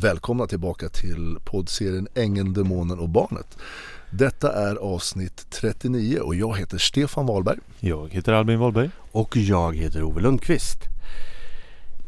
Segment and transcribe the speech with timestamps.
[0.00, 3.58] Välkomna tillbaka till poddserien Ängeln, Demonen och Barnet.
[4.10, 7.58] Detta är avsnitt 39 och jag heter Stefan Wahlberg.
[7.80, 8.90] Jag heter Albin Wahlberg.
[9.12, 10.78] Och jag heter Ove Lundqvist.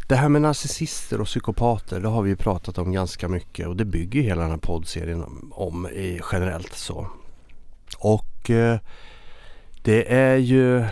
[0.09, 3.77] Det här med narcissister och psykopater det har vi ju pratat om ganska mycket och
[3.77, 7.07] det bygger hela den här poddserien om i, generellt så.
[7.99, 8.79] Och eh,
[9.83, 10.85] det är ju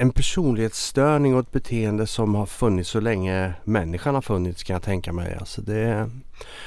[0.00, 4.82] en personlighetsstörning och ett beteende som har funnits så länge människan har funnits kan jag
[4.82, 5.36] tänka mig.
[5.40, 6.10] Alltså det,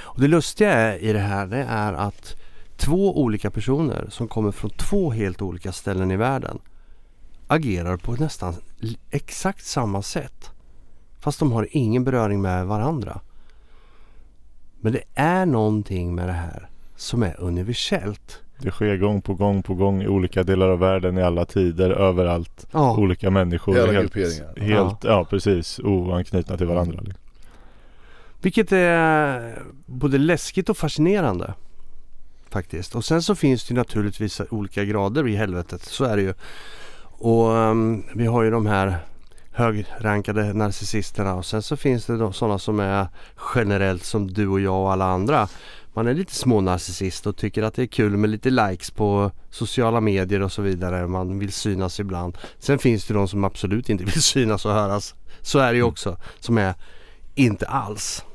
[0.02, 2.36] och det lustiga i det här det är att
[2.78, 6.60] två olika personer som kommer från två helt olika ställen i världen
[7.48, 8.56] agerar på nästan
[9.10, 10.52] exakt samma sätt.
[11.20, 13.22] Fast de har ingen beröring med varandra.
[14.82, 18.43] Men det är någonting med det här som är universellt.
[18.58, 21.90] Det sker gång på gång på gång i olika delar av världen i alla tider,
[21.90, 22.68] överallt.
[22.72, 22.98] Ja.
[22.98, 23.80] Olika människor.
[23.80, 24.16] Alla helt.
[24.16, 24.98] Helt, ja.
[25.02, 25.26] ja.
[25.30, 25.80] precis.
[25.80, 27.00] Oanknutna till varandra.
[27.02, 27.22] Liksom.
[28.42, 31.54] Vilket är både läskigt och fascinerande.
[32.50, 32.96] Faktiskt.
[32.96, 35.82] Och sen så finns det naturligtvis olika grader i helvetet.
[35.82, 36.34] Så är det ju.
[37.04, 38.98] Och um, vi har ju de här
[39.52, 43.08] högrankade narcissisterna och sen så finns det sådana som är
[43.56, 45.48] generellt som du och jag och alla andra.
[45.94, 50.02] Man är lite smånarcissist och tycker att det är kul med lite likes på sociala
[50.02, 51.08] medier och så vidare.
[51.08, 52.38] Man vill synas ibland.
[52.60, 55.16] Sen finns det de som absolut inte vill synas och höras.
[55.42, 55.90] Så är det ju mm.
[55.90, 56.18] också.
[56.40, 56.74] Som är
[57.36, 58.26] inte alls.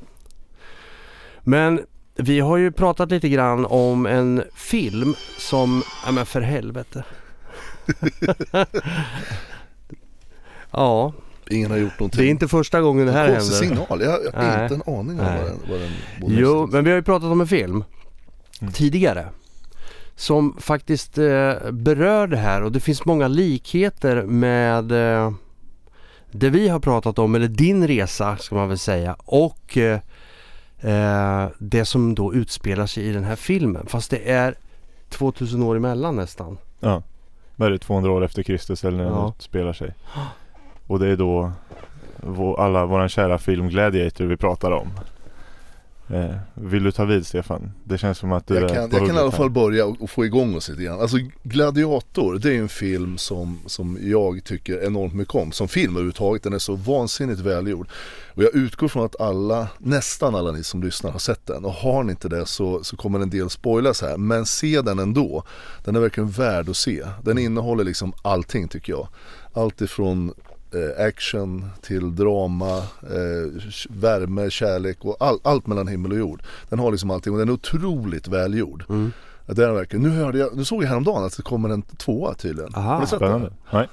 [1.41, 1.81] Men
[2.15, 7.05] vi har ju pratat lite grann om en film som, ja men för helvete.
[10.71, 11.13] ja.
[11.51, 12.21] Ingen har gjort någonting.
[12.21, 13.41] Det är inte första gången det här händer.
[13.41, 14.01] signal.
[14.01, 15.91] Jag har inte en aning om vad den, vad den
[16.39, 17.85] Jo, men vi har ju pratat om en film
[18.61, 18.73] mm.
[18.73, 19.27] tidigare.
[20.17, 25.33] Som faktiskt eh, berör det här och det finns många likheter med eh,
[26.31, 29.17] det vi har pratat om, eller din resa ska man väl säga.
[29.19, 30.01] Och eh,
[30.81, 33.87] eh det som då utspelar sig i den här filmen.
[33.87, 34.55] Fast det är
[35.09, 36.59] 2000 år emellan nästan.
[36.81, 37.03] Ja.
[37.57, 39.11] Vad är det, 200 år efter Kristus eller när ja.
[39.11, 39.95] den utspelar sig.
[40.89, 41.53] Och det är då
[42.17, 44.89] vår, alla våran kära film Gladiator vi pratar om.
[46.11, 47.73] Eh, vill du ta vid Stefan?
[47.85, 50.11] Det känns som att du Jag kan, jag kan i alla fall börja och, och,
[50.11, 51.01] få igång oss lite grann.
[51.01, 55.53] Alltså Gladiator, det är en film som, som jag tycker enormt mycket om.
[55.53, 57.89] Som film överhuvudtaget, den är så vansinnigt välgjord.
[58.35, 61.65] Och jag utgår från att alla, nästan alla ni som lyssnar har sett den.
[61.65, 64.17] Och har ni inte det så, så kommer en del spoilas här.
[64.17, 65.43] Men se den ändå.
[65.85, 67.07] Den är verkligen värd att se.
[67.23, 69.09] Den innehåller liksom allting tycker jag.
[69.53, 70.35] Allt ifrån
[71.09, 76.43] action till drama, eh, värme, kärlek och all, allt mellan himmel och jord.
[76.69, 78.85] Den har liksom allting och den är otroligt välgjord.
[78.89, 79.13] Mm.
[79.47, 80.03] Det är verkligen.
[80.03, 82.75] Nu, hörde jag, nu såg jag häromdagen att det kommer en tvåa tydligen.
[82.75, 83.53] Aha, har du sett spännande.
[83.73, 83.89] Nej.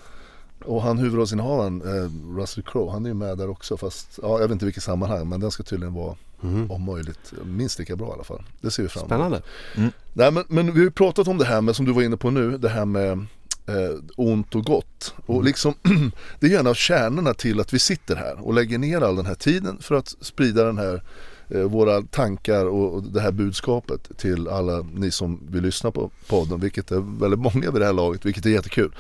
[0.66, 4.40] Och han huvudrollsinnehavaren, eh, Russell Crowe, han är ju med där också fast, ja jag
[4.40, 6.72] vet inte vilket sammanhang men den ska tydligen vara mm.
[6.72, 8.44] om möjligt minst lika bra i alla fall.
[8.62, 9.10] Det ser vi fram emot.
[9.10, 9.42] Spännande.
[9.76, 9.92] Mm.
[10.14, 12.18] Nej men, men vi har ju pratat om det här med, som du var inne
[12.18, 13.26] på nu, det här med
[13.66, 15.14] eh, ont och gott.
[15.26, 15.46] Och mm.
[15.46, 15.74] liksom,
[16.40, 19.26] det är en av kärnorna till att vi sitter här och lägger ner all den
[19.26, 21.04] här tiden för att sprida den här
[21.50, 26.60] eh, våra tankar och, det här budskapet till alla ni som vill lyssna på podden,
[26.60, 28.96] vilket är väldigt många vid det här laget, vilket är jättekul.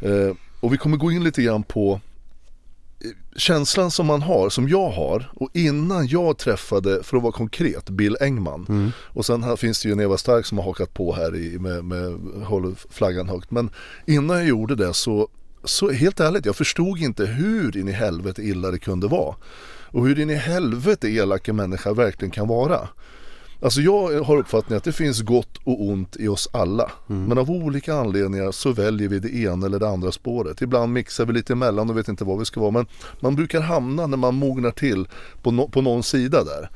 [0.00, 2.00] Eh, och vi kommer gå in lite grann på
[3.36, 7.90] känslan som man har, som jag har och innan jag träffade, för att vara konkret,
[7.90, 8.92] Bill Engman mm.
[8.98, 11.58] och sen här finns det ju en Eva Stark som har hakat på här i,
[11.58, 13.70] med, med håller flaggan högt men
[14.06, 15.28] innan jag gjorde det så,
[15.64, 19.34] så helt ärligt, jag förstod inte hur in i helvete illa det kunde vara
[19.92, 22.88] och hur in i helvete elaka människa verkligen kan vara.
[23.62, 26.90] Alltså jag har uppfattningen att det finns gott och ont i oss alla.
[27.10, 27.24] Mm.
[27.24, 30.62] Men av olika anledningar så väljer vi det ena eller det andra spåret.
[30.62, 32.70] Ibland mixar vi lite emellan och vet inte vad vi ska vara.
[32.70, 32.86] Men
[33.20, 35.08] man brukar hamna när man mognar till
[35.42, 36.70] på, no på någon sida där.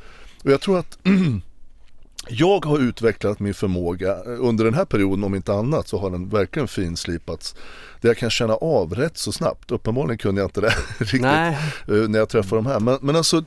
[0.44, 0.98] Och jag tror att
[2.28, 6.28] jag har utvecklat min förmåga under den här perioden om inte annat så har den
[6.28, 7.54] verkligen finslipats.
[8.00, 9.70] Där jag kan känna av rätt så snabbt.
[9.70, 11.58] Uppenbarligen kunde jag inte det riktigt Nej.
[11.88, 12.80] Eh, när jag träffade de här.
[12.80, 13.42] Men, men alltså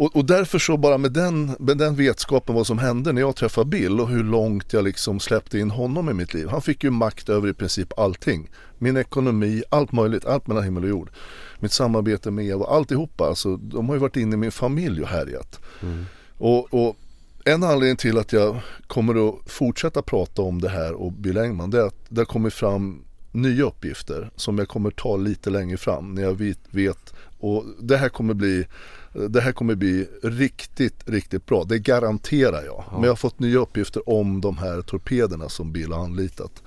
[0.00, 3.36] och, och, därför så bara med den, med den vetskapen vad som hände när jag
[3.36, 6.48] träffade Bill och hur långt jag liksom släppte in honom i mitt liv.
[6.48, 8.50] Han fick ju makt över i princip allting.
[8.78, 11.10] Min ekonomi, allt möjligt, allt mellan himmel och jord.
[11.58, 13.24] Mitt samarbete med Eva, alltihopa.
[13.24, 15.60] Alltså, de har ju varit inne i min familj och härjat.
[15.82, 16.04] Mm.
[16.38, 16.96] Och, och
[17.44, 21.70] en anledning till att jag kommer att fortsätta prata om det här och Bill Engman
[21.70, 25.76] det är att det har kommit fram nya uppgifter som jag kommer ta lite längre
[25.76, 28.66] fram när jag vet, vet och det här kommer bli
[29.12, 31.64] det här kommer bli riktigt, riktigt bra.
[31.64, 32.84] Det garanterar jag.
[32.86, 32.92] Ja.
[32.92, 36.62] Men jag har fått nya uppgifter om de här torpederna som Bill har anlitat.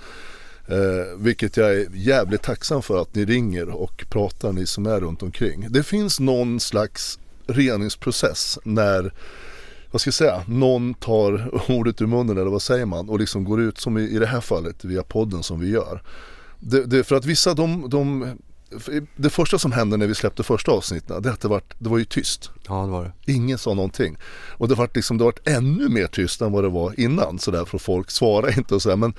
[0.68, 5.00] Eh, vilket jag är jävligt tacksam för att ni ringer och pratar ni som är
[5.00, 5.68] runt omkring.
[5.70, 9.14] Det finns någon slags reningsprocess när
[9.92, 13.44] vad ska jag säga, någon tar ordet ur munnen eller vad säger man och liksom
[13.44, 16.02] går ut som i, i det här fallet via podden som vi gör.
[16.60, 18.38] Det, det, för att vissa de, de
[19.16, 21.98] det första som hände när vi släppte första avsnittet, det, att det, var, det var
[21.98, 22.52] ju tyst.
[22.68, 23.32] Ja, det var det.
[23.32, 24.18] Ingen sa någonting.
[24.58, 27.40] Och det var liksom, det var ännu mer tyst än vad det var innan.
[27.40, 28.96] Sådär, för folk svarade inte och sådär.
[28.96, 29.14] Men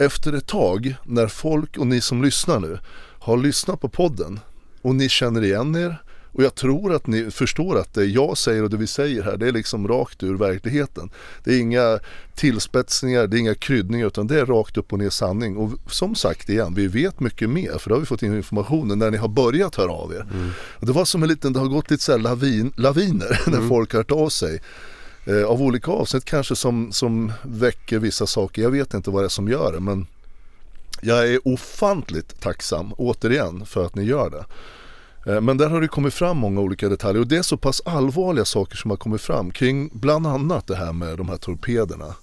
[0.00, 2.78] efter ett tag, när folk och ni som lyssnar nu
[3.18, 4.40] har lyssnat på podden
[4.82, 6.02] och ni känner igen er
[6.32, 9.36] och jag tror att ni förstår att det jag säger och det vi säger här,
[9.36, 11.10] det är liksom rakt ur verkligheten.
[11.44, 11.98] Det är inga
[12.34, 15.56] tillspetsningar, det är inga kryddningar utan det är rakt upp och ner sanning.
[15.56, 18.98] Och som sagt igen, vi vet mycket mer för då har vi fått in informationen
[18.98, 20.26] när ni har börjat höra av er.
[20.32, 20.50] Mm.
[20.80, 23.60] Det var som en liten, det har gått lite så lavin, laviner mm.
[23.60, 24.60] när folk har hört av sig.
[25.24, 28.62] Eh, av olika avsnitt kanske som, som väcker vissa saker.
[28.62, 30.06] Jag vet inte vad det är som gör det men
[31.00, 34.44] jag är ofantligt tacksam återigen för att ni gör det.
[35.26, 37.82] Eh, men där har det kommit fram många olika detaljer och det är så pass
[37.84, 42.14] allvarliga saker som har kommit fram kring bland annat det här med de här torpederna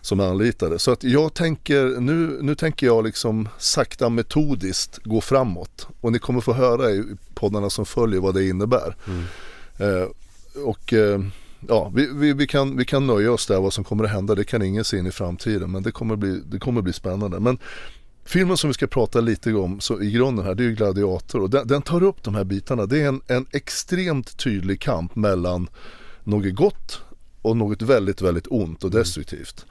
[0.00, 0.78] som är anlitade.
[0.78, 6.18] Så att jag tänker, nu, nu tänker jag liksom sakta metodiskt gå framåt och ni
[6.18, 7.04] kommer få höra i
[7.34, 8.96] poddarna som följer vad det innebär.
[9.06, 9.24] Mm.
[9.78, 10.08] Eh,
[10.64, 11.20] och eh,
[11.68, 14.34] ja, vi, vi, vi, kan, vi kan nöja oss där vad som kommer att hända.
[14.34, 17.40] Det kan ingen se in i framtiden men det kommer bli, det kommer bli spännande.
[17.40, 17.58] Men
[18.24, 21.42] Filmen som vi ska prata lite om så i grunden här, det är ju Gladiator
[21.42, 22.86] och den, den tar upp de här bitarna.
[22.86, 25.68] Det är en, en extremt tydlig kamp mellan
[26.24, 27.02] något gott
[27.42, 29.00] och något väldigt, väldigt ont och mm.
[29.00, 29.66] destruktivt.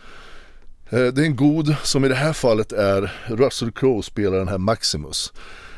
[0.90, 1.16] Mm.
[1.16, 4.58] Det är en god, som i det här fallet är Russell Crowe spelar den här
[4.58, 5.34] Maximus.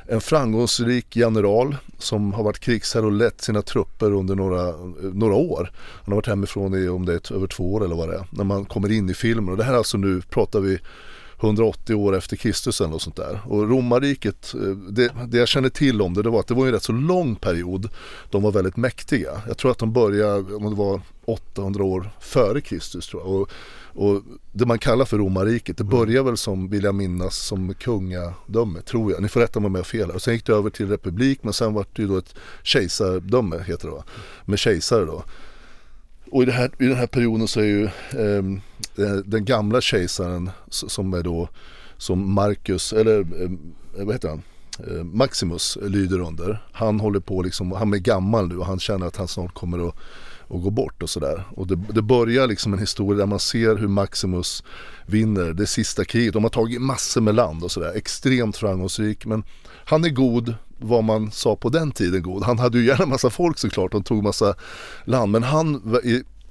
[0.08, 4.72] En framgångsrik general som har varit krigsherre och lett sina trupper under några,
[5.14, 5.72] några år.
[5.74, 8.28] Han har varit hemifrån i om det är över två år eller vad det är.
[8.30, 10.80] När man kommer in i filmen och det här är alltså nu pratar vi
[11.40, 13.40] 180 år efter Kristus eller något sånt där.
[13.46, 16.66] Och romarriket, eh, det, det, jag känner till om det, det var att det var
[16.66, 17.90] en rätt så lång period.
[18.30, 19.42] De var väldigt mäktiga.
[19.48, 23.32] Jag tror att de började, om det var 800 år före Kristus tror jag.
[23.32, 23.50] Och,
[23.96, 24.22] och
[24.52, 25.98] det man kallar för romarriket, det mm.
[25.98, 29.22] började väl som, vill jag minnas, som kungadöme, tror jag.
[29.22, 30.12] Ni får rätta mig om jag har fel.
[30.12, 33.64] Och sen gick det över till republik, men sen var det ju då ett kejsardöme,
[33.68, 34.04] heter det va?
[34.46, 35.24] Med kejsare då.
[36.32, 37.90] Och i, här, i den här perioden så är ju
[38.20, 38.62] ehm,
[38.98, 41.50] eh, den gamla kejsaren som är då
[41.98, 43.52] som Marcus, eller eh,
[44.00, 44.42] eh, vad heter han?
[44.80, 46.66] Eh, Maximus lyder under.
[46.72, 49.88] Han håller på liksom, han är gammal nu och han känner att han snart kommer
[49.88, 49.96] att,
[50.48, 51.44] och går bort och sådär.
[51.56, 54.64] Och det, det, börjar liksom en historia där man ser hur Maximus
[55.06, 56.34] vinner det sista kriget.
[56.34, 57.94] De har tagit massor med land och sådär.
[57.96, 59.44] Extremt framgångsrik men
[59.86, 62.44] han är god, vad man sa på den tiden god.
[62.44, 64.56] Han hade ju gärna massa folk såklart, han tog massa
[65.06, 65.32] land.
[65.32, 65.98] Men han,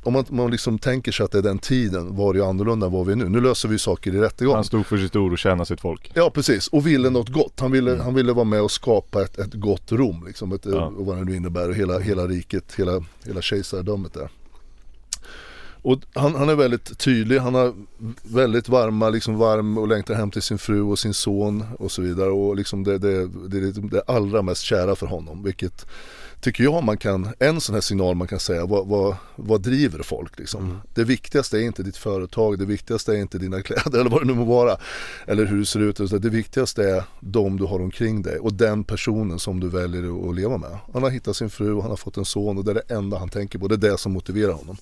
[0.04, 2.86] om man, man liksom tänker sig att det är den tiden var det ju annorlunda
[2.86, 3.28] än vad vi är nu.
[3.28, 4.54] Nu löser vi saker i rättegång.
[4.54, 6.10] Han stod för sitt ord och tjänade sitt folk.
[6.14, 7.60] Ja precis, och ville något gott.
[7.60, 8.04] Han ville, mm.
[8.04, 10.92] han ville vara med och skapa ett, ett gott Rom, liksom, ett, ja.
[10.96, 14.28] vad det nu innebär, och hela, hela riket, hela, hela kejsardömet där.
[15.84, 17.74] Och han, han, är väldigt tydlig, han har
[18.22, 22.02] väldigt varma, liksom varm och längtar hem till sin fru och sin son och så
[22.02, 22.30] vidare.
[22.30, 25.42] Och liksom det, det, det är det allra mest kära för honom.
[25.42, 25.86] Vilket
[26.40, 30.02] tycker jag man kan, en sån här signal man kan säga, vad, vad, vad driver
[30.02, 30.64] folk liksom?
[30.64, 30.76] Mm.
[30.94, 34.26] Det viktigaste är inte ditt företag, det viktigaste är inte dina kläder eller vad det
[34.26, 34.76] nu må vara.
[35.26, 38.84] Eller hur du ser ut, det viktigaste är de du har omkring dig och den
[38.84, 40.78] personen som du väljer att leva med.
[40.92, 43.18] Han har hittat sin fru han har fått en son och det är det enda
[43.18, 44.76] han tänker på, det är det som motiverar honom.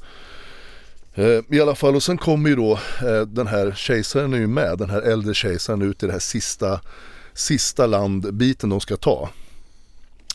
[1.15, 4.47] Eh, I alla fall och sen kommer ju då eh, den här kejsaren är ju
[4.47, 6.81] med, den här äldre kejsaren ut i det här sista,
[7.35, 9.31] sista landbiten de ska ta.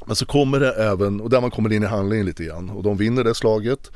[0.05, 2.83] Men så kommer det även, och där man kommer in i handlingen lite grann och
[2.83, 3.91] de vinner det slaget.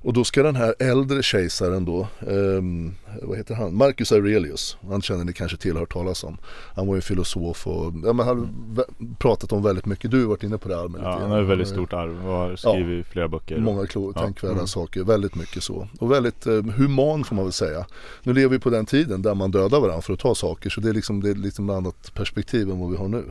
[0.00, 5.02] Och då ska den här äldre kejsaren då, um, vad heter han, Marcus Aurelius, han
[5.02, 6.38] känner ni kanske till, har hört talas om.
[6.76, 8.38] Han var ju en filosof och ja, men han
[8.76, 11.04] har pratat om väldigt mycket, du har varit inne på det allmänt.
[11.04, 13.58] Ja, han har ett väldigt stort arv och har skrivit ja, flera böcker.
[13.58, 14.22] Många klo- ja.
[14.22, 14.66] tänkvärda mm.
[14.66, 15.88] saker, väldigt mycket så.
[16.00, 17.86] Och väldigt eh, human får man väl säga.
[18.22, 20.80] Nu lever vi på den tiden där man dödar varandra för att ta saker, så
[20.80, 23.24] det är liksom, det är liksom ett annat perspektiv än vad vi har nu.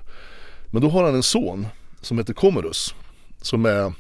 [0.72, 1.68] Men då har han en son
[2.02, 2.96] som heter Commodus.
[3.42, 3.94] Som är,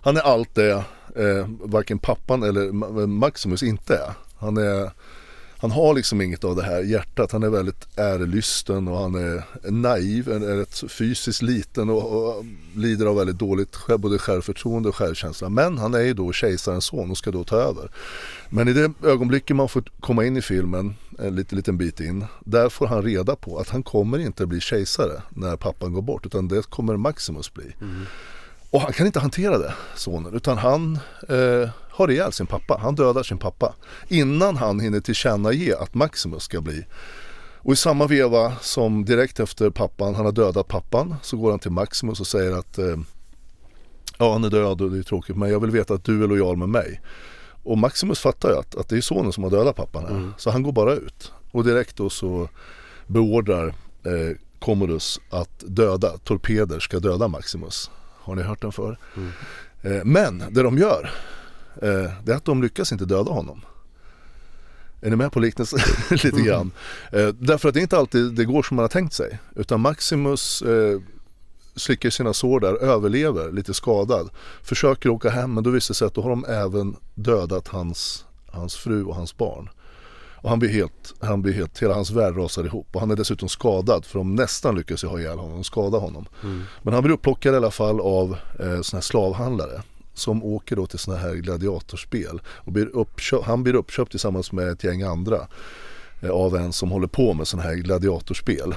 [0.00, 0.84] han är allt det
[1.16, 2.72] eh, varken pappan eller
[3.06, 4.12] Maximus inte är.
[4.38, 4.90] Han är
[5.60, 7.32] han har liksom inget av det här hjärtat.
[7.32, 12.44] Han är väldigt ärelysten och han är naiv, är rätt fysiskt liten och, och
[12.76, 15.48] lider av väldigt dåligt både självförtroende och självkänsla.
[15.48, 17.90] Men han är ju då kejsarens son och ska då ta över.
[18.50, 22.24] Men i det ögonblicket man får komma in i filmen, en liten, liten bit in,
[22.44, 26.26] där får han reda på att han kommer inte bli kejsare när pappan går bort
[26.26, 27.74] utan det kommer Maximus bli.
[27.80, 28.06] Mm.
[28.70, 30.98] Och han kan inte hantera det, sonen, utan han
[31.28, 32.78] eh, har ihjäl sin pappa.
[32.82, 33.74] Han dödar sin pappa
[34.08, 36.84] innan han hinner tillkännage att Maximus ska bli.
[37.58, 41.58] Och i samma veva som direkt efter pappan, han har dödat pappan, så går han
[41.58, 42.96] till Maximus och säger att eh,
[44.18, 46.28] Ja han är död och det är tråkigt men jag vill veta att du är
[46.28, 47.00] lojal med mig.
[47.62, 50.10] Och Maximus fattar ju att, att det är sonen som har dödat pappan här.
[50.10, 50.34] Mm.
[50.38, 51.32] Så han går bara ut.
[51.52, 52.48] Och direkt då så
[53.06, 53.66] beordrar
[54.02, 57.90] eh, Commodus att döda, torpeder ska döda Maximus.
[58.18, 58.98] Har ni hört den för?
[59.16, 59.30] Mm.
[59.82, 61.10] Eh, men det de gör,
[61.80, 63.60] det är att de lyckas inte döda honom.
[65.00, 65.78] Är ni med på liknelsen
[66.10, 66.44] lite mm.
[66.44, 66.70] grann?
[67.12, 69.38] Eh, därför att det är inte alltid det går som man har tänkt sig.
[69.56, 71.00] Utan Maximus eh,
[71.76, 74.30] slickar sina sår där, överlever, lite skadad.
[74.62, 78.24] Försöker åka hem men då visar det sig att då har de även dödat hans,
[78.46, 79.68] hans fru och hans barn.
[80.40, 82.86] Och han blir helt, han blir helt, hela hans värld rasar ihop.
[82.92, 85.98] Och han är dessutom skadad för de nästan lyckas ju ha ihjäl honom och skada
[85.98, 86.26] honom.
[86.42, 86.62] Mm.
[86.82, 89.82] Men han blir upplockad i alla fall av eh, sådana här slavhandlare
[90.18, 92.40] som åker då till sådana här gladiatorspel.
[92.46, 95.46] Och blir uppköpt, han blir uppköpt tillsammans med ett gäng andra
[96.20, 98.74] eh, av en som håller på med sådana här gladiatorspel.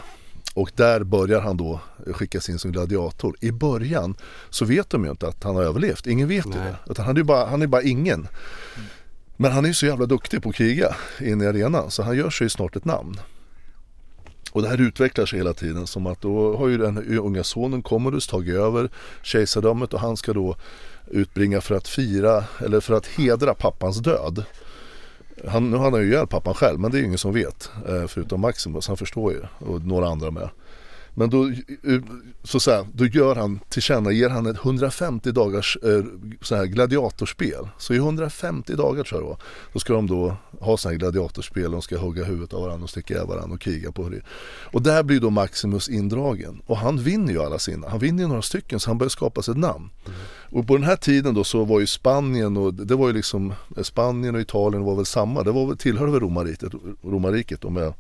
[0.53, 3.35] Och där börjar han då skickas in som gladiator.
[3.39, 4.15] I början
[4.49, 6.07] så vet de ju inte att han har överlevt.
[6.07, 6.75] Ingen vet ju det.
[6.89, 8.27] Utan han är bara, han är bara ingen.
[9.37, 12.17] Men han är ju så jävla duktig på att kriga inne i arenan så han
[12.17, 13.19] gör sig ju snart ett namn.
[14.51, 17.81] Och det här utvecklar sig hela tiden som att då har ju den unga sonen
[17.81, 18.89] Commodus tagit över
[19.21, 20.55] kejsardömet och han ska då
[21.11, 24.43] utbringa för att fira eller för att hedra pappans död.
[25.47, 27.69] Han, nu har han ju ihjäl pappan själv men det är ju ingen som vet
[27.87, 30.49] eh, förutom Maximus, han förstår ju och några andra med.
[31.13, 31.51] Men då,
[32.43, 36.03] så så att säga, då gör han, tillkännager han ett 150 dagars eh,
[36.41, 37.67] så här gladiatorspel.
[37.77, 39.37] Så i 150 dagar tror jag då,
[39.73, 42.89] då ska de då ha sådana här gladiatorspel, de ska hugga huvudet av varandra och
[42.89, 44.21] sticka ihjäl varandra och kriga på det.
[44.71, 46.61] Och där blir då Maximus indragen.
[46.65, 49.41] Och han vinner ju alla sina, han vinner ju några stycken så han börjar skapa
[49.41, 49.89] sig ett namn.
[50.05, 50.19] Mm.
[50.51, 53.53] Och på den här tiden då så var ju Spanien och det var ju liksom
[53.81, 57.93] Spanien och Italien var väl samma, det var väl, tillhörde väl romarriket, romarriket om jag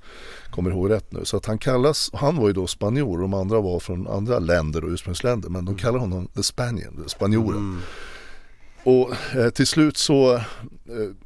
[0.49, 1.25] kommer ihåg rätt nu.
[1.25, 4.39] Så att han kallas, han var ju då spanjor och de andra var från andra
[4.39, 7.57] länder och ursprungsländer men de kallar honom the Spanian, spanjoren.
[7.57, 7.81] Mm.
[8.83, 10.41] Och eh, till slut så, eh,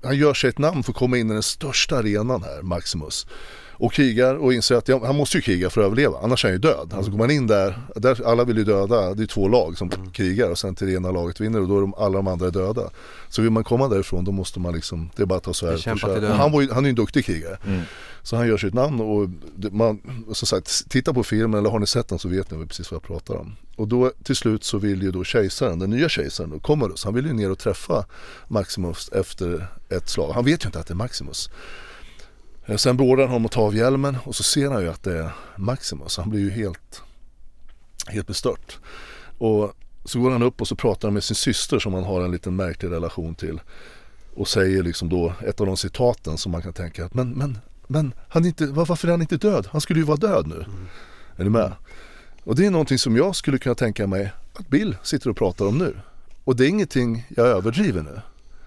[0.03, 3.27] han gör sig ett namn för att komma in i den största arenan här, Maximus
[3.77, 6.50] och krigar och inser att ja, han måste ju kriga för att överleva, annars är
[6.50, 6.94] han ju död.
[6.94, 9.91] Alltså går man in där, där alla vill ju döda, det är två lag som
[9.91, 10.12] mm.
[10.12, 12.50] krigar och sen till det ena laget vinner och då är de, alla de andra
[12.50, 12.89] döda.
[13.29, 15.65] Så vill man komma därifrån då måste man liksom, det är bara att ta så
[15.65, 16.27] här.
[16.27, 17.58] Han, var ju, han är ju en duktig krigare.
[17.65, 17.82] Mm.
[18.24, 19.29] Så han gör sitt namn och
[19.72, 20.01] man,
[20.34, 22.96] som sagt, titta på filmen eller har ni sett den så vet ni precis vad
[22.96, 23.55] jag pratar om.
[23.75, 27.25] Och då till slut så vill ju då kejsaren, den nya kejsaren, Commodus, han vill
[27.25, 28.05] ju ner och träffa
[28.48, 30.32] Maximus efter ett slag.
[30.34, 31.50] Han vet ju inte att det är Maximus.
[32.65, 35.03] Eh, sen beordrar han honom att ta av hjälmen och så ser han ju att
[35.03, 36.17] det är Maximus.
[36.17, 37.01] Han blir ju helt,
[38.07, 38.77] helt bestört.
[39.38, 39.74] Och
[40.05, 42.31] så går han upp och så pratar han med sin syster som han har en
[42.31, 43.62] liten märklig relation till.
[44.36, 47.57] Och säger liksom då ett av de citaten som man kan tänka att men, men,
[47.88, 49.67] men han är inte, varför är han inte död?
[49.72, 50.55] Han skulle ju vara död nu.
[50.55, 50.88] Mm.
[51.36, 51.72] Är ni med?
[52.43, 55.65] Och det är någonting som jag skulle kunna tänka mig att Bill sitter och pratar
[55.65, 55.98] om nu.
[56.43, 58.22] Och det är ingenting jag överdriver nu.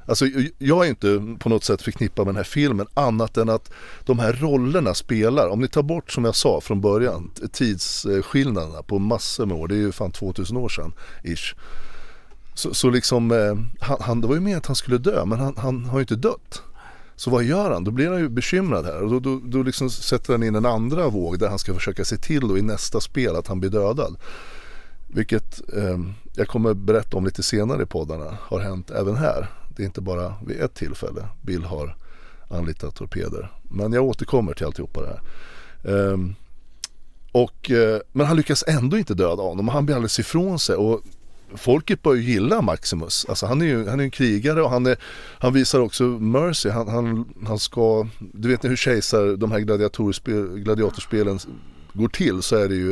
[0.09, 0.27] Alltså
[0.59, 3.71] jag är inte på något sätt förknippad med den här filmen annat än att
[4.05, 5.49] de här rollerna spelar.
[5.49, 9.69] Om ni tar bort som jag sa från början tidsskillnaderna på massor med år.
[9.69, 10.93] Det är ju fan 2000 år sedan
[11.25, 11.55] ish.
[12.55, 15.39] Så, så liksom, eh, han, han, det var ju meningen att han skulle dö men
[15.39, 16.63] han, han har ju inte dött.
[17.17, 17.85] Så vad gör han?
[17.85, 20.67] Då blir han ju bekymrad här och då, då, då liksom sätter han in en
[20.67, 23.71] andra våg där han ska försöka se till då i nästa spel att han blir
[23.71, 24.17] dödad.
[25.07, 25.99] Vilket eh,
[26.35, 29.49] jag kommer berätta om lite senare i poddarna har hänt även här.
[29.79, 31.97] Det är inte bara vid ett tillfälle Bill har
[32.49, 33.51] anlitat torpeder.
[33.63, 35.21] Men jag återkommer till alltihopa det här.
[35.95, 36.35] Um,
[37.33, 39.69] och, uh, men han lyckas ändå inte döda honom.
[39.69, 40.77] och Han blir alldeles ifrån sig.
[40.77, 41.03] Och
[41.55, 43.27] folket börjar ju gilla Maximus.
[43.29, 44.97] Alltså han är ju han är en krigare och han, är,
[45.39, 46.69] han visar också mercy.
[46.69, 49.61] Han, han, han ska, du vet hur kejsar, de här
[50.59, 51.39] gladiatorspelen
[51.93, 52.91] går till så är det ju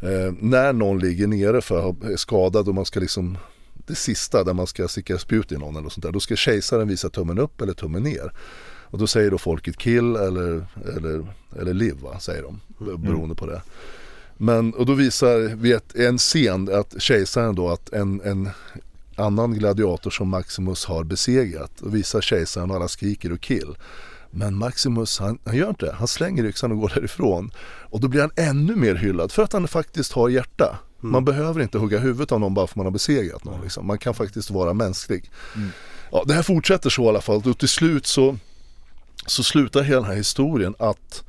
[0.00, 3.38] eh, när någon ligger nere för att ha skadad och man ska liksom
[3.86, 6.12] det sista där man ska sticka spjut i någon eller sånt där.
[6.12, 8.32] Då ska kejsaren visa tummen upp eller tummen ner.
[8.94, 11.26] Och då säger då folket kill eller, eller,
[11.60, 12.60] eller live va, säger de.
[12.80, 13.02] Mm.
[13.02, 13.62] Beroende på det.
[14.36, 18.50] Men, och då visar vi ett, en scen att kejsaren då att en, en
[19.16, 23.76] annan gladiator som Maximus har besegrat och visar kejsaren och alla skriker och kill.
[24.30, 25.92] Men Maximus han, han gör inte det.
[25.92, 27.50] Han slänger yxan och går därifrån.
[27.90, 30.78] Och då blir han ännu mer hyllad för att han faktiskt har hjärta.
[31.04, 31.12] Mm.
[31.12, 33.62] Man behöver inte hugga huvudet av någon bara för att man har besegrat någon.
[33.62, 33.86] Liksom.
[33.86, 35.30] Man kan faktiskt vara mänsklig.
[35.56, 35.68] Mm.
[36.12, 38.36] Ja, det här fortsätter så i alla fall och till slut så,
[39.26, 41.24] så slutar hela den här historien att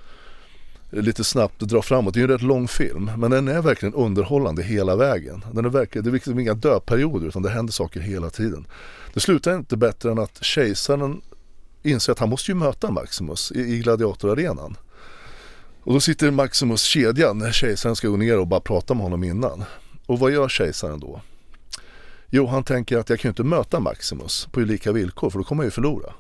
[0.90, 2.14] lite snabbt dra framåt.
[2.14, 5.46] Det är ju en rätt lång film men den är verkligen underhållande hela vägen.
[5.54, 8.68] Den är verkligen, det är liksom inga dödperioder utan det händer saker hela tiden.
[9.14, 11.22] Det slutar inte bättre än att kejsaren
[11.84, 14.78] inser att han måste ju möta Maximus i, i gladiatorarenan.
[15.86, 19.64] Och då sitter Maximus kedjan kejsaren ska gå ner och bara prata med honom innan.
[20.06, 21.22] Och vad gör kejsaren då?
[22.30, 25.44] Jo, han tänker att jag kan ju inte möta Maximus på lika villkor för då
[25.44, 26.14] kommer jag ju förlora.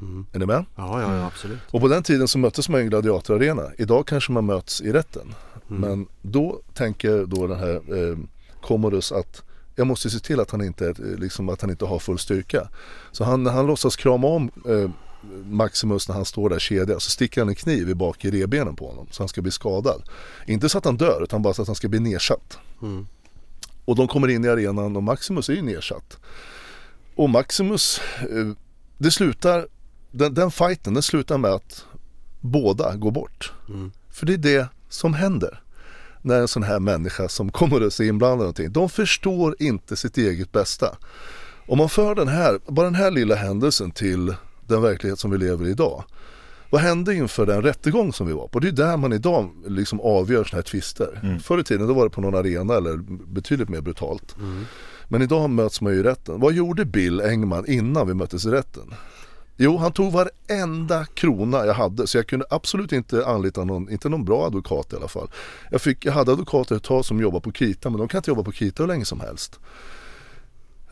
[0.00, 0.26] Mm.
[0.32, 0.64] Är ni med?
[0.76, 1.58] Ja, ja, ja, absolut.
[1.70, 3.62] Och på den tiden så möttes man i en gladiatorarena.
[3.78, 5.34] Idag kanske man möts i rätten.
[5.70, 5.80] Mm.
[5.80, 8.18] Men då tänker då den här eh,
[8.60, 9.42] Commodus att
[9.74, 12.68] jag måste se till att han inte, eh, liksom, att han inte har full styrka.
[13.12, 14.90] Så han, han låtsas krama om eh,
[15.44, 18.76] Maximus när han står där kedjad så sticker han en kniv i bak i revbenen
[18.76, 20.02] på honom så han ska bli skadad.
[20.46, 22.58] Inte så att han dör utan bara så att han ska bli nedsatt.
[22.82, 23.06] Mm.
[23.84, 26.18] Och de kommer in i arenan och Maximus är ju nedsatt.
[27.14, 28.52] Och Maximus, eh,
[28.98, 29.66] det slutar,
[30.10, 31.84] den, den fighten den slutar med att
[32.40, 33.52] båda går bort.
[33.68, 33.92] Mm.
[34.10, 35.62] För det är det som händer
[36.22, 38.72] när en sån här människa som kommer att se inblandad i någonting.
[38.72, 40.96] De förstår inte sitt eget bästa.
[41.66, 44.34] Om man för den här, bara den här lilla händelsen till
[44.70, 46.04] den verklighet som vi lever i idag.
[46.70, 48.58] Vad hände inför den rättegång som vi var på?
[48.58, 51.20] Det är där man idag liksom avgör sådana här tvister.
[51.22, 51.40] Mm.
[51.40, 52.96] Förr i tiden då var det på någon arena eller
[53.26, 54.36] betydligt mer brutalt.
[54.38, 54.64] Mm.
[55.08, 56.40] Men idag möts man ju i rätten.
[56.40, 58.94] Vad gjorde Bill Engman innan vi möttes i rätten?
[59.56, 64.08] Jo, han tog varenda krona jag hade så jag kunde absolut inte anlita någon, inte
[64.08, 65.30] någon bra advokat i alla fall.
[65.70, 68.30] Jag, fick, jag hade advokater ett tag som jobbade på Kita men de kan inte
[68.30, 69.60] jobba på Kita hur länge som helst.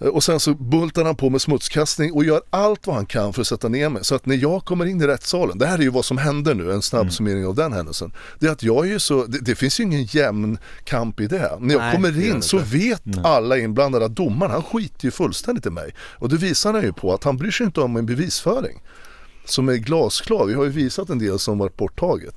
[0.00, 3.32] Eh, Och sen så bultar han på med smutskastning och gör allt vad han kan
[3.32, 4.04] för att sätta ner mig.
[4.04, 6.54] Så att när jag kommer in i rättssalen, det här är ju vad som händer
[6.54, 8.12] nu, en snabb summering av den händelsen.
[8.38, 11.26] Det är att jag är ju så, det, det finns ju ingen jämn kamp i
[11.26, 11.56] det.
[11.60, 15.66] När jag Nej, kommer in så vet alla inblandade att domaren, han skiter ju fullständigt
[15.66, 15.94] i mig.
[16.00, 18.82] Och det visar han ju på att han bryr sig inte om en bevisföring.
[19.44, 22.34] Som är glasklar, vi har ju visat en del som varit borttaget.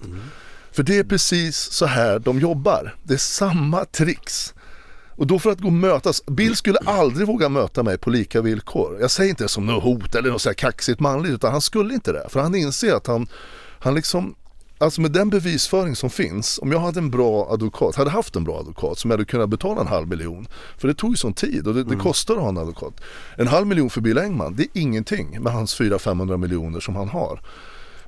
[0.72, 2.96] För det är precis så här de jobbar.
[3.04, 4.54] Det är samma tricks.
[5.16, 8.42] Och då för att gå och mötas, Bill skulle aldrig våga möta mig på lika
[8.42, 8.98] villkor.
[9.02, 11.62] Jag säger inte det som något hot eller något så här kaxigt manligt utan han
[11.62, 12.30] skulle inte det.
[12.30, 13.28] För han inser att han,
[13.80, 14.36] han liksom,
[14.78, 18.44] alltså med den bevisföring som finns, om jag hade en bra advokat, hade haft en
[18.44, 20.48] bra advokat som jag hade kunnat betala en halv miljon.
[20.78, 23.02] För det tog ju sån tid och det, det kostar att ha en advokat.
[23.38, 27.10] En halv miljon för Bill Engman, det är ingenting med hans 400-500 miljoner som han
[27.10, 27.40] har.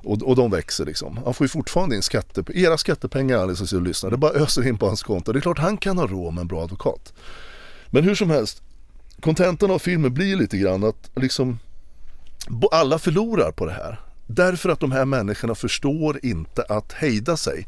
[0.04, 1.20] Och, och de växer liksom.
[1.24, 4.10] Han får ju fortfarande in skatte, era skattepengar alldeles som sitter och lyssnar.
[4.10, 5.32] Det bara öser in på hans konto.
[5.32, 7.12] Det är klart han kan ha råd med en bra advokat.
[7.90, 8.62] Men hur som helst,
[9.20, 11.58] kontentan av filmen blir lite grann att liksom
[12.72, 14.00] alla förlorar på det här.
[14.26, 17.66] Därför att de här människorna förstår inte att hejda sig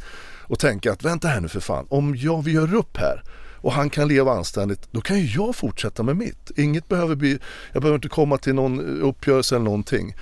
[0.49, 3.23] och tänka att vänta här nu för fan, om jag, vi gör upp här
[3.67, 6.51] och han kan leva anständigt, då kan ju jag fortsätta med mitt.
[6.57, 7.39] Inget behöver bli,
[7.73, 10.15] jag behöver inte komma till någon uppgörelse eller någonting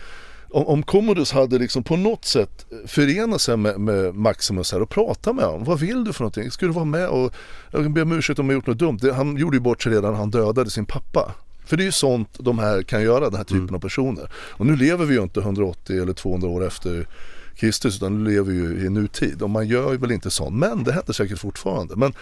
[0.54, 4.90] om, om Commodus hade liksom på något sätt förenat sig med, med Maximus här och
[4.90, 5.64] pratat med honom.
[5.64, 6.50] Vad vill du för någonting?
[6.50, 7.34] Ska du vara med och
[7.70, 8.98] jag kan be om ursäkt om jag gjort något dumt.
[9.02, 11.34] Det, han gjorde ju bort sig redan när han dödade sin pappa.
[11.66, 14.30] För det är ju sånt de här kan göra, den här typen av personer.
[14.34, 17.06] Och nu lever vi ju inte 180 eller 200 år efter
[17.54, 19.42] Kristus utan nu lever vi ju i nutid.
[19.42, 20.56] Och man gör ju väl inte sånt.
[20.56, 21.96] Men det händer säkert fortfarande.
[21.96, 22.12] Men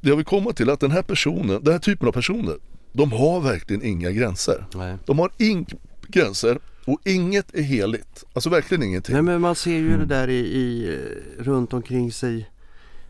[0.00, 2.56] det jag vill komma till är att den här personen, den här typen av personer,
[2.92, 4.66] de har verkligen inga gränser.
[4.74, 4.96] Nej.
[5.06, 5.66] De har inga
[6.08, 8.24] gränser och inget är heligt.
[8.32, 9.12] Alltså verkligen ingenting.
[9.12, 10.98] Nej men man ser ju det där i, i
[11.38, 12.50] runt omkring sig.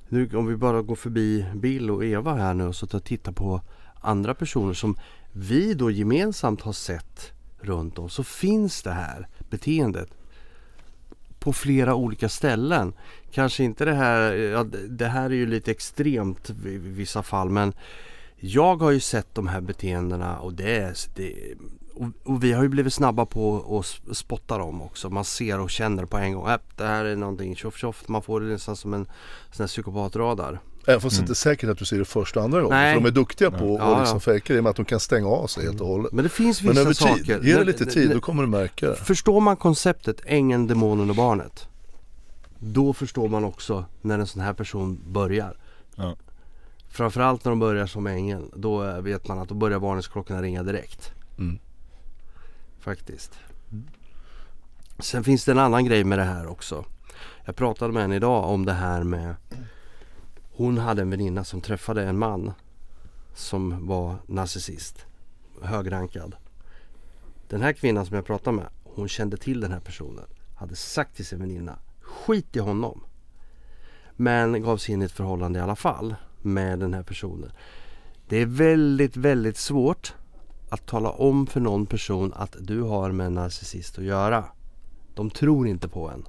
[0.08, 3.32] Nu om vi bara går förbi Bill och Eva här nu och så tar titta
[3.32, 3.60] på
[4.00, 4.96] andra personer som
[5.32, 10.08] vi då gemensamt har sett runt om så finns det här beteendet
[11.38, 12.92] på flera olika ställen.
[13.30, 17.50] Kanske inte det här, ja, det här är ju lite extremt i i vissa fall
[17.50, 17.72] men
[18.36, 21.34] jag har ju sett de här beteendena och det är, det,
[21.96, 23.78] och, och vi har ju blivit snabba på
[24.08, 25.10] att spotta dem också.
[25.10, 26.48] Man ser och känner på en gång.
[26.48, 28.08] Äh, det här är någonting tjoff tjoff.
[28.08, 29.04] Man får det nästan som en
[29.52, 30.60] sån här psykopatradar.
[30.88, 32.78] Även fast det inte är säkert att du ser det första och andra gången.
[32.78, 32.94] Nej.
[32.94, 34.20] För de är duktiga på Ja, att liksom ja.
[34.20, 36.12] fejka det i och med att de kan stänga av sig helt och hållet.
[36.12, 37.24] Men det finns Men vissa över saker.
[37.24, 38.96] tid, ge det lite tid då kommer du märka det.
[38.96, 41.68] Förstår man konceptet ängeln, demonen och barnet.
[42.58, 45.56] Då förstår man också när en sån här person börjar.
[45.96, 46.16] Ja.
[46.88, 48.42] Framförallt när de börjar som ängel.
[48.56, 51.10] Då eh, vet man att då börjar varningsklockorna ringa direkt.
[51.38, 51.58] Mm.
[52.86, 53.38] Faktiskt.
[54.98, 56.84] Sen finns det en annan grej med det här också.
[57.44, 59.34] Jag pratade med henne idag om det här med
[60.52, 62.52] Hon hade en väninna som träffade en man
[63.34, 65.06] som var narcissist.
[65.62, 66.36] Högrankad.
[67.48, 70.26] Den här kvinnan som jag pratade med, hon kände till den här personen.
[70.56, 73.04] Hade sagt till sin väninna, skit i honom.
[74.16, 77.52] Men gav sig in i ett förhållande i alla fall med den här personen.
[78.28, 80.14] Det är väldigt, väldigt svårt
[80.68, 84.44] att tala om för någon person att du har med en narcissist att göra.
[85.14, 86.24] De tror inte på en.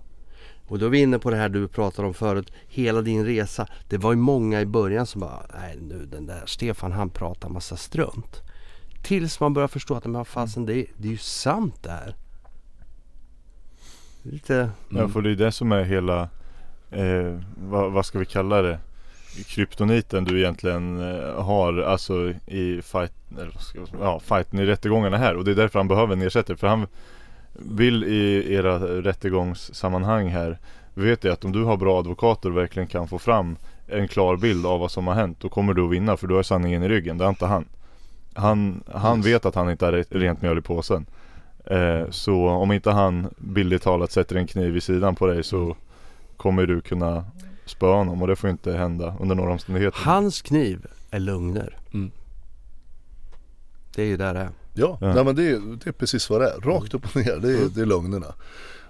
[0.68, 3.68] Och då är vi inne på det här du pratade om förut, hela din resa.
[3.90, 7.50] Det var ju många i början som bara, nej nu den där Stefan han pratar
[7.50, 8.42] massa strunt.
[9.04, 11.90] Tills man börjar förstå att men vad fasen det, är- det är ju sant det
[11.90, 12.16] här.
[14.22, 16.22] Lite, Ja för det är det som är hela,
[16.92, 18.80] eh, vad, vad ska vi kalla det?
[19.44, 23.14] Kryptoniten du egentligen eh, har alltså i fight,
[24.02, 26.88] ja, fighten i rättegångarna här och det är därför han behöver en ersättare för han
[27.54, 30.58] vill i era rättegångssammanhang här
[30.94, 34.38] vet jag att om du har bra advokater och verkligen kan få fram en klar
[34.38, 36.84] bild av vad som har hänt då kommer du att vinna för du har sanningen
[36.84, 37.66] i ryggen, det har inte han.
[38.34, 41.06] Han, han vet att han inte har rent mjöl i påsen.
[41.66, 45.76] Eh, så om inte han bildligt talat sätter en kniv i sidan på dig så
[46.38, 47.26] kommer du kunna
[47.68, 50.00] spöa honom och det får inte hända under några omständigheter.
[50.04, 51.78] Hans kniv är lögner.
[51.94, 52.12] Mm.
[53.96, 54.50] Det är ju där det är.
[54.74, 55.14] Ja, ja.
[55.14, 56.60] Nej, men det, är, det är precis vad det är.
[56.60, 57.72] Rakt upp och ner, det är, mm.
[57.76, 58.34] det är lögnerna.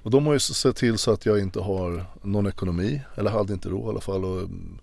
[0.04, 3.54] Och de har ju sett till så att jag inte har någon ekonomi, eller hade
[3.54, 4.26] inte då i alla fall.
[4.26, 4.80] Och, mm,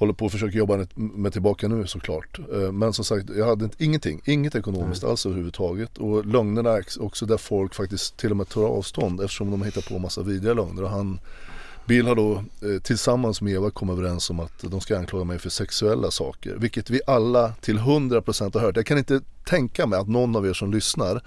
[0.00, 2.38] håller på att försöka jobba med tillbaka nu såklart.
[2.52, 5.98] Eh, men som sagt, jag hade ingenting, inget ekonomiskt alls överhuvudtaget.
[5.98, 9.82] Och lögnerna är också där folk faktiskt till och med tar avstånd eftersom de hittar
[9.82, 10.82] på massa vidriga lögner.
[10.82, 11.20] Och han,
[11.90, 15.38] Bill har då eh, tillsammans med Eva kommit överens om att de ska anklaga mig
[15.38, 16.56] för sexuella saker.
[16.56, 18.76] Vilket vi alla till 100% har hört.
[18.76, 21.22] Jag kan inte tänka mig att någon av er som lyssnar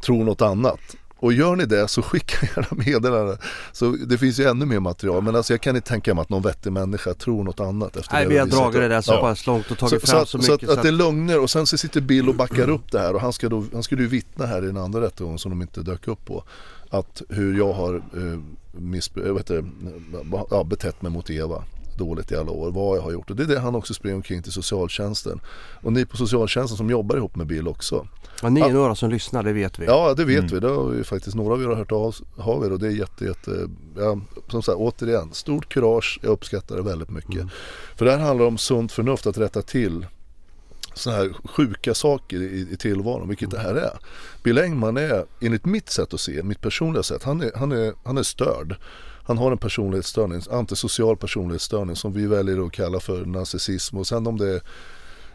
[0.00, 0.80] tror något annat.
[1.18, 3.38] Och gör ni det så skicka gärna meddelande.
[3.72, 5.22] Så det finns ju ännu mer material.
[5.22, 7.96] Men alltså jag kan inte tänka mig att någon vettig människa tror något annat.
[7.96, 9.20] Efter Nej det vi har dragit det där så ja.
[9.20, 10.66] pass långt och tagit så, fram så, så mycket.
[10.66, 12.98] Så att, att det är lögner och sen så sitter Bill och backar upp det
[12.98, 13.14] här.
[13.14, 15.62] Och han, ska då, han skulle ju vittna här i den andra rättegången som de
[15.62, 16.44] inte dök upp på.
[16.90, 18.40] Att hur jag har eh,
[18.72, 19.64] missbru- vet du,
[20.50, 21.64] ja, betett mig mot Eva
[21.98, 23.30] dåligt i alla år, vad jag har gjort.
[23.30, 25.40] Och det är det han också springer omkring till socialtjänsten.
[25.82, 28.08] Och ni på socialtjänsten som jobbar ihop med Bill också.
[28.42, 28.72] Ja, ni är ja.
[28.72, 29.86] några som lyssnar, det vet vi.
[29.86, 30.46] Ja, det vet mm.
[30.54, 30.60] vi.
[30.60, 32.90] Det har vi faktiskt, några av er har hört av har vi och det är
[32.90, 34.18] jätte, jätte, ja,
[34.48, 37.34] som sagt återigen, stort kurage, jag uppskattar det väldigt mycket.
[37.34, 37.48] Mm.
[37.96, 40.06] För det här handlar om sunt förnuft, att rätta till
[40.96, 43.56] sådana här sjuka saker i, i tillvaron, vilket mm.
[43.56, 43.98] det här är.
[44.42, 47.92] Bill Engman är, enligt mitt sätt att se, mitt personliga sätt, han är, han är,
[48.04, 48.76] han är störd.
[49.22, 53.96] Han har en personlighetsstörning, antisocial personlighetsstörning som vi väljer att kalla för narcissism.
[53.96, 54.60] Och sen om det är,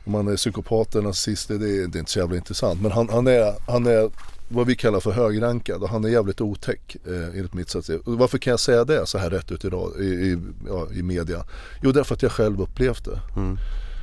[0.04, 2.82] om man är psykopat eller narcissist, det, är, det är inte så jävla intressant.
[2.82, 4.10] Men han, han, är, han är
[4.48, 7.86] vad vi kallar för högrankad och han är jävligt otäck eh, enligt mitt sätt att
[7.86, 7.98] se.
[8.04, 11.46] Varför kan jag säga det så här rätt ut idag i, i, ja, i media?
[11.82, 13.20] Jo därför att jag själv upplevt det.
[13.36, 13.58] Mm.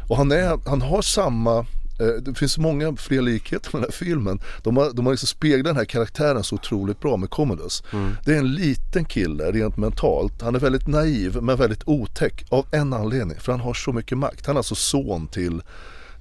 [0.09, 1.67] Och han, är, han har samma
[2.01, 4.41] Eh, det finns många fler likheter med den här filmen.
[4.63, 7.83] De har, de har liksom speglat den här karaktären så otroligt bra med Commodus.
[7.93, 8.13] Mm.
[8.25, 10.43] Det är en liten kille rent mentalt.
[10.43, 13.39] Han är väldigt naiv men väldigt otäck av en anledning.
[13.41, 14.47] För han har så mycket makt.
[14.47, 15.63] Han är alltså son till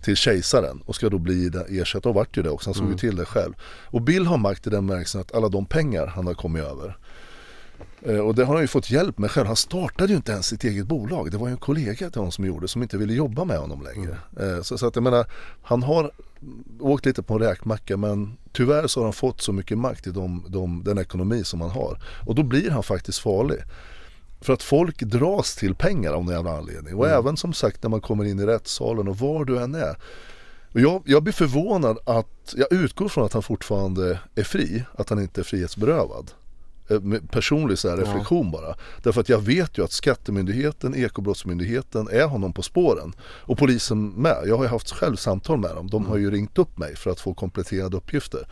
[0.01, 2.91] till kejsaren och ska då bli ersättare och vart ju det också, han såg mm.
[2.91, 3.53] ju till det själv.
[3.85, 6.97] Och Bill har makt i den bemärkelsen att alla de pengar han har kommit över
[8.01, 9.47] och det har han ju fått hjälp med själv.
[9.47, 11.31] Han startade ju inte ens sitt eget bolag.
[11.31, 13.83] Det var ju en kollega till honom som gjorde som inte ville jobba med honom
[13.83, 14.17] längre.
[14.39, 14.63] Mm.
[14.63, 15.25] Så, så, att jag menar,
[15.61, 16.11] han har
[16.79, 20.11] åkt lite på en räkmacka men tyvärr så har han fått så mycket makt i
[20.11, 22.01] de, de, den ekonomi som han har.
[22.25, 23.59] Och då blir han faktiskt farlig.
[24.41, 26.95] För att folk dras till pengar av någon jävla anledning.
[26.95, 27.19] Och mm.
[27.19, 29.97] även som sagt när man kommer in i rättssalen och var du än är.
[30.71, 35.19] Jag, jag blir förvånad att, jag utgår från att han fortfarande är fri, att han
[35.19, 36.31] inte är frihetsberövad.
[36.89, 36.99] Eh,
[37.31, 38.59] personlig så reflektion ja.
[38.61, 38.75] bara.
[39.03, 43.13] Därför att jag vet ju att Skattemyndigheten, Ekobrottsmyndigheten är honom på spåren.
[43.21, 44.37] Och polisen med.
[44.45, 45.89] Jag har ju haft själv samtal med dem.
[45.89, 48.47] De har ju ringt upp mig för att få kompletterade uppgifter.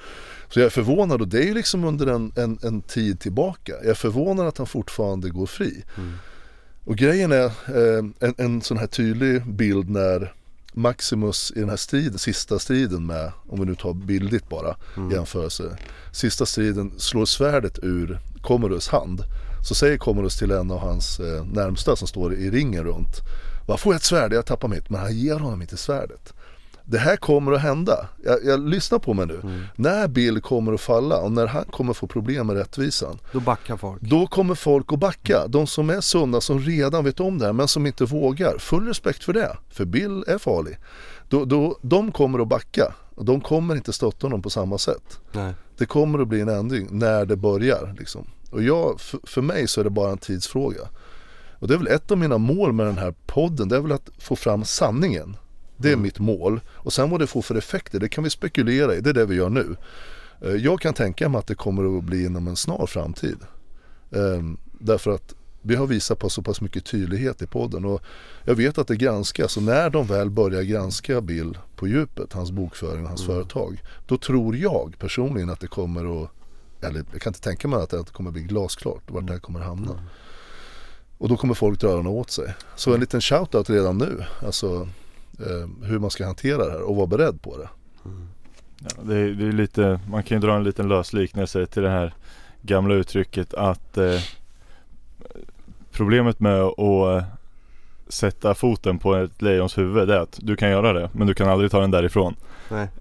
[0.50, 3.74] Så jag är förvånad och det är ju liksom under en, en, en tid tillbaka.
[3.82, 5.84] Jag är förvånad att han fortfarande går fri.
[5.98, 6.13] Mm.
[6.86, 10.34] Och grejen är eh, en, en sån här tydlig bild när
[10.76, 15.12] Maximus i den här striden, sista striden med, om vi nu tar bildligt bara, mm.
[15.12, 15.78] jämförelse.
[16.12, 19.24] Sista striden slår svärdet ur Commodus hand.
[19.68, 23.22] Så säger Commodus till en av hans eh, närmsta som står i ringen runt.
[23.68, 24.34] Vad får jag ett svärd?
[24.34, 24.90] Jag tappar mitt.
[24.90, 26.34] Men han ger honom inte svärdet
[26.86, 28.08] det här kommer att hända.
[28.24, 29.39] Jag, jag lyssnar på mig nu.
[29.43, 29.63] Mm.
[29.76, 33.19] När Bill kommer att falla och när han kommer få problem med rättvisan.
[33.32, 34.02] Då backar folk.
[34.02, 35.48] Då kommer folk att backa.
[35.48, 38.58] De som är sunda, som redan vet om det här men som inte vågar.
[38.58, 39.58] Full respekt för det.
[39.69, 40.78] För Bill är farlig.
[41.30, 42.93] Då, då, de kommer att backa.
[43.17, 45.19] De kommer inte stötta honom på samma sätt.
[45.32, 45.54] Nej.
[45.78, 47.95] Det kommer att bli en ändring när det börjar.
[48.00, 48.28] Liksom.
[48.52, 50.82] Och jag, för, för mig så är det bara en tidsfråga.
[51.60, 53.69] Och det är väl ett av mina mål med den här podden.
[53.69, 55.38] Det är väl att få fram sanningen.
[55.78, 56.04] Det är mm.
[56.04, 56.62] mitt mål.
[56.68, 59.02] Och sen vad det får för effekter, det kan vi spekulera i.
[59.02, 59.76] Det är det vi gör nu.
[60.42, 63.38] Eh, jag kan tänka mig att det kommer att bli inom en snar framtid.
[64.12, 68.02] Ehm, därför att vi har visat på så pass mycket tydlighet i podden och
[68.44, 72.52] jag vet att det granskas och när de väl börjar granska Bill på djupet, hans
[72.52, 73.36] bokföring och hans mm.
[73.36, 76.30] företag, då tror jag personligen att det kommer att,
[76.82, 79.40] eller jag kan inte tänka mig att det kommer att bli glasklart vart det här
[79.40, 79.92] kommer att hamna.
[79.92, 80.06] Mm.
[81.18, 82.54] Och då kommer folk dra öronen åt sig.
[82.76, 84.24] Så en liten shout-out redan nu.
[84.46, 84.88] Alltså,
[85.39, 87.69] eh, hur man ska hantera det här och vara beredd på det.
[88.06, 88.28] Mm.
[88.80, 91.84] Ja, det, är, det, är, lite, man kan ju dra en liten lös liknelse till
[91.84, 92.13] det här
[92.62, 94.19] gamla uttrycket att eh,
[95.91, 97.26] problemet med att
[98.08, 101.50] sätta foten på ett lejons huvud är att du kan göra det men du kan
[101.50, 102.36] aldrig ta den därifrån.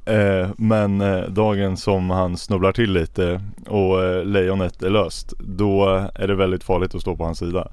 [0.04, 5.86] Eh, men eh, dagen som han snubblar till lite och eh, lejonet är löst då
[6.14, 7.68] är det väldigt farligt att stå på hans sida.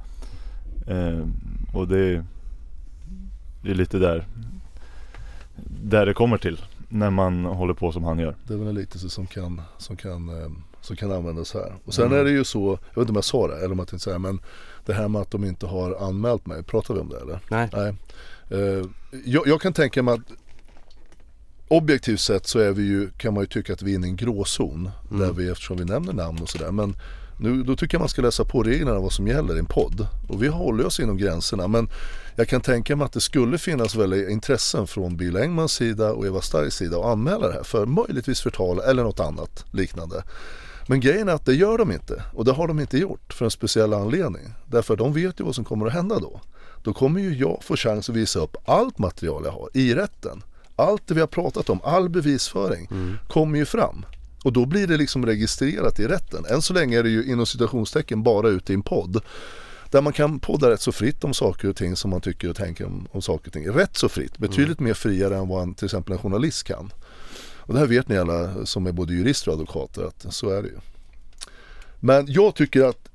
[0.88, 1.28] Eh,
[1.74, 2.26] och det,
[3.62, 4.28] det är lite där,
[5.84, 8.36] där det kommer till när man håller på som han gör.
[8.48, 10.50] Det är väl en liknelse som kan, som kan, eh,
[10.82, 11.74] som kan användas här.
[11.86, 12.20] Och sen mm.
[12.20, 14.04] är det ju så, jag vet inte om jag sa det eller om jag tänkte
[14.04, 14.40] säga men
[14.86, 17.40] det här med att de inte har anmält mig, pratar vi om det eller?
[17.50, 17.70] Nej.
[17.74, 17.96] Nej.
[18.52, 18.86] Uh,
[19.26, 20.32] jag, jag, kan tänka mig att
[21.68, 24.10] objektivt sett så är vi ju, kan man ju tycka att vi är inne i
[24.10, 24.90] en gråzon.
[25.10, 25.22] Mm.
[25.22, 26.72] Där vi, eftersom vi nämner namn och sådär.
[26.72, 26.96] Men
[27.42, 30.08] nu, då tycker jag man ska läsa på reglerna vad som gäller i en podd.
[30.30, 31.68] Och vi håller oss inom gränserna.
[31.68, 31.90] Men
[32.36, 36.26] jag kan tänka mig att det skulle finnas väldigt intressen från Bill Engmans sida och
[36.26, 40.24] Eva Starks sida att anmäla det här för möjligtvis förtal eller något annat liknande.
[40.88, 43.46] Men grejen är att det gör de inte och det har de inte gjort för
[43.46, 44.54] en speciell anledning.
[44.66, 46.42] Därför de vet ju vad som kommer att hända då.
[46.84, 50.44] Då kommer ju jag få chans att visa upp allt material jag har i rätten.
[50.76, 53.18] Allt det vi har pratat om, all bevisföring mm.
[53.30, 54.06] kommer ju fram.
[54.44, 56.46] Och då blir det liksom registrerat i rätten.
[56.46, 59.22] Än så länge är det ju inom citationstecken bara ute i en podd.
[59.90, 62.56] Där man kan podda rätt så fritt om saker och ting som man tycker och
[62.56, 63.70] tänker om, om saker och ting.
[63.70, 64.90] Rätt så fritt, betydligt mm.
[64.90, 66.94] mer friare än vad en, till exempel en journalist kan.
[67.58, 70.62] Och det här vet ni alla som är både jurister och advokater att så är
[70.62, 70.78] det ju.
[72.00, 73.10] Men jag tycker att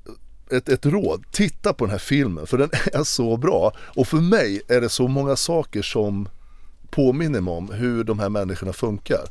[0.50, 3.72] ett, ett råd, titta på den här filmen för den är så bra.
[3.78, 6.28] Och för mig är det så många saker som
[6.90, 9.24] påminner mig om hur de här människorna funkar.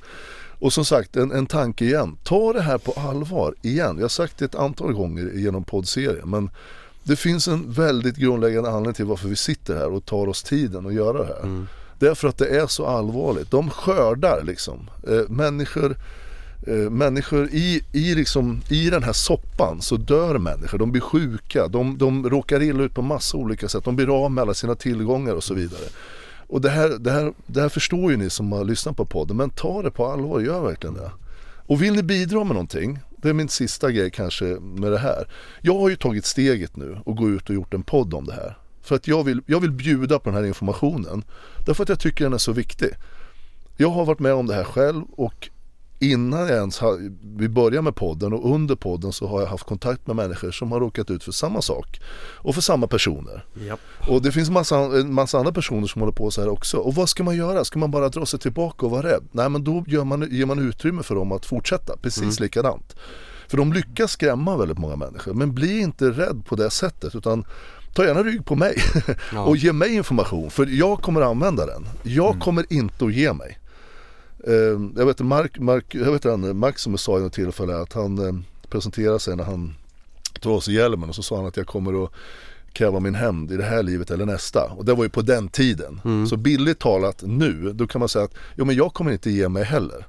[0.66, 2.18] Och som sagt, en, en tanke igen.
[2.24, 3.96] Ta det här på allvar igen.
[3.96, 6.30] Jag har sagt det ett antal gånger genom poddserien.
[6.30, 6.50] Men
[7.04, 10.88] det finns en väldigt grundläggande anledning till varför vi sitter här och tar oss tiden
[10.88, 11.44] att göra det här.
[11.44, 11.68] Mm.
[12.00, 13.52] Det är för att det är så allvarligt.
[13.52, 14.90] De skördar liksom.
[15.08, 15.98] Eh, människor
[16.68, 21.68] eh, människor i, i, liksom, i den här soppan så dör människor, de blir sjuka,
[21.68, 24.76] de, de råkar illa ut på massa olika sätt, de blir av med alla sina
[24.76, 25.86] tillgångar och så vidare.
[26.48, 29.38] Och det här, det, här, det här förstår ju ni som har lyssnat på podden,
[29.38, 31.12] men ta det på allvar, gör verkligen det.
[31.68, 35.28] Och vill ni bidra med någonting, det är min sista grej kanske med det här.
[35.62, 38.34] Jag har ju tagit steget nu och gå ut och gjort en podd om det
[38.34, 38.58] här.
[38.82, 41.24] För att jag vill, jag vill bjuda på den här informationen.
[41.66, 42.90] Därför att jag tycker den är så viktig.
[43.78, 45.50] Jag har varit med om det här själv och
[46.12, 49.66] innan jag ens har, vi börjar med podden och under podden så har jag haft
[49.66, 52.02] kontakt med människor som har råkat ut för samma sak.
[52.36, 53.46] Och för samma personer.
[53.62, 53.80] Yep.
[54.10, 56.78] Och det finns massa, massa andra personer som håller på så här också.
[56.78, 57.66] Och vad ska man göra?
[57.66, 59.24] Ska man bara dra sig tillbaka och vara rädd?
[59.32, 62.36] Nej men då gör man, ger man utrymme för dem att fortsätta precis mm.
[62.40, 62.96] likadant.
[63.48, 65.34] För de lyckas skrämma väldigt många människor.
[65.34, 67.46] Men bli inte rädd på det sättet utan
[67.96, 68.78] ta gärna rygg på mig
[69.34, 69.44] ja.
[69.44, 71.88] och ge mig information för jag kommer använda den.
[72.04, 72.40] Jag mm.
[72.40, 73.60] kommer inte att ge mig.
[74.48, 78.28] Eh, jag vet Mark, Mark, jag vet han, Maximus sa i något tillfälle att han
[78.28, 78.34] eh,
[78.70, 79.76] presenterade sig när han
[80.40, 82.12] tog av sig hjälmen och så sa han att jag kommer att
[82.74, 84.64] kräva min hämnd i det här livet eller nästa.
[84.64, 86.02] Och det var ju på den tiden.
[86.06, 86.28] Mm.
[86.28, 89.50] Så billigt talat nu, då kan man säga att jo men jag kommer inte ge
[89.50, 90.08] mig heller.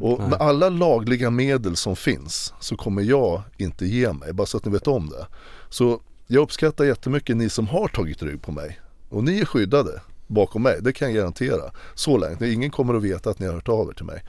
[0.00, 0.28] Och Nej.
[0.28, 4.64] med alla lagliga medel som finns så kommer jag inte ge mig, bara så att
[4.64, 5.26] ni vet om det.
[5.68, 8.80] Så jag uppskattar jättemycket ni som har tagit rygg på mig.
[9.08, 11.70] Och ni är skyddade bakom mig, det kan jag garantera.
[11.94, 14.24] Så länge, ingen kommer att veta att ni har hört av er till mig.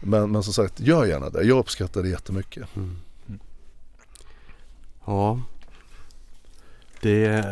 [0.00, 1.42] Men, men som sagt, gör gärna det.
[1.42, 2.76] Jag uppskattar det jättemycket.
[2.76, 2.96] Mm.
[5.06, 5.40] Ja.
[7.00, 7.44] Det,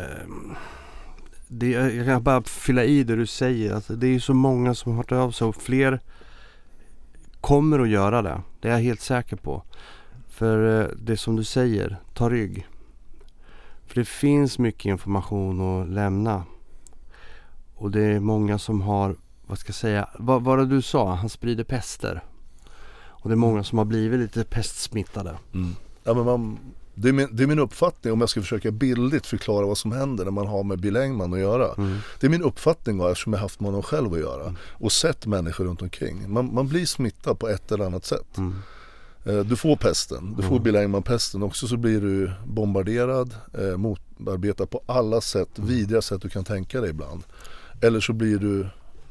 [1.49, 3.75] det, jag kan bara fylla i det du säger.
[3.75, 6.01] Alltså, det är så många som har hört av sig och fler
[7.41, 8.43] kommer att göra det.
[8.61, 9.63] Det är jag helt säker på.
[10.29, 12.67] För eh, det som du säger, ta rygg.
[13.87, 16.45] För det finns mycket information att lämna.
[17.77, 21.15] Och det är många som har, vad ska jag säga, vad var det du sa?
[21.15, 22.23] Han sprider pester.
[23.27, 25.39] Och det är många som har blivit lite pestsmittade.
[25.55, 25.77] Mm.
[26.05, 26.59] Ja, men man,
[26.95, 29.93] det, är min, det är min uppfattning om jag ska försöka bildligt förklara vad som
[29.93, 31.75] händer när man har med Bill Engman att göra.
[31.79, 31.99] Mm.
[32.21, 34.43] Det är min uppfattning eftersom jag haft med honom själv att göra.
[34.43, 34.57] Mm.
[34.73, 36.33] Och sett människor runt omkring.
[36.33, 38.37] Man, man blir smittad på ett eller annat sätt.
[38.37, 38.55] Mm.
[39.25, 40.63] Eh, du får pesten, du får mm.
[40.63, 45.71] Bill Engman-pesten också så blir du bombarderad, eh, motarbetad på alla sätt, mm.
[45.71, 47.23] vidriga sätt du kan tänka dig ibland.
[47.81, 48.69] Eller så blir du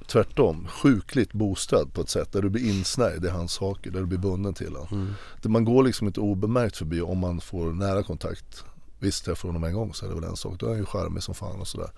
[0.08, 4.06] tvärtom sjukligt boostad på ett sätt där du blir insnärjd i hans saker, där du
[4.06, 4.88] blir bunden till honom.
[4.92, 5.52] Mm.
[5.54, 8.64] Man går liksom inte obemärkt förbi om man får nära kontakt.
[9.00, 10.86] Visst, träffar honom en gång så är det väl en sak, då är han ju
[10.86, 11.90] charmig som fan och sådär.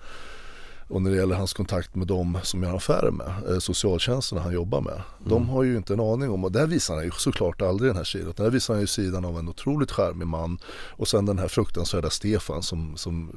[0.88, 4.38] Och när det gäller hans kontakt med de som jag har affärer med, eh, socialtjänsten
[4.38, 4.92] han jobbar med.
[4.92, 5.04] Mm.
[5.24, 7.96] De har ju inte en aning om, och där visar han ju såklart aldrig den
[7.96, 8.32] här sidan.
[8.36, 10.58] Där visar han ju sidan av en otroligt charmig man.
[10.68, 13.32] Och sen den här fruktansvärda Stefan som, som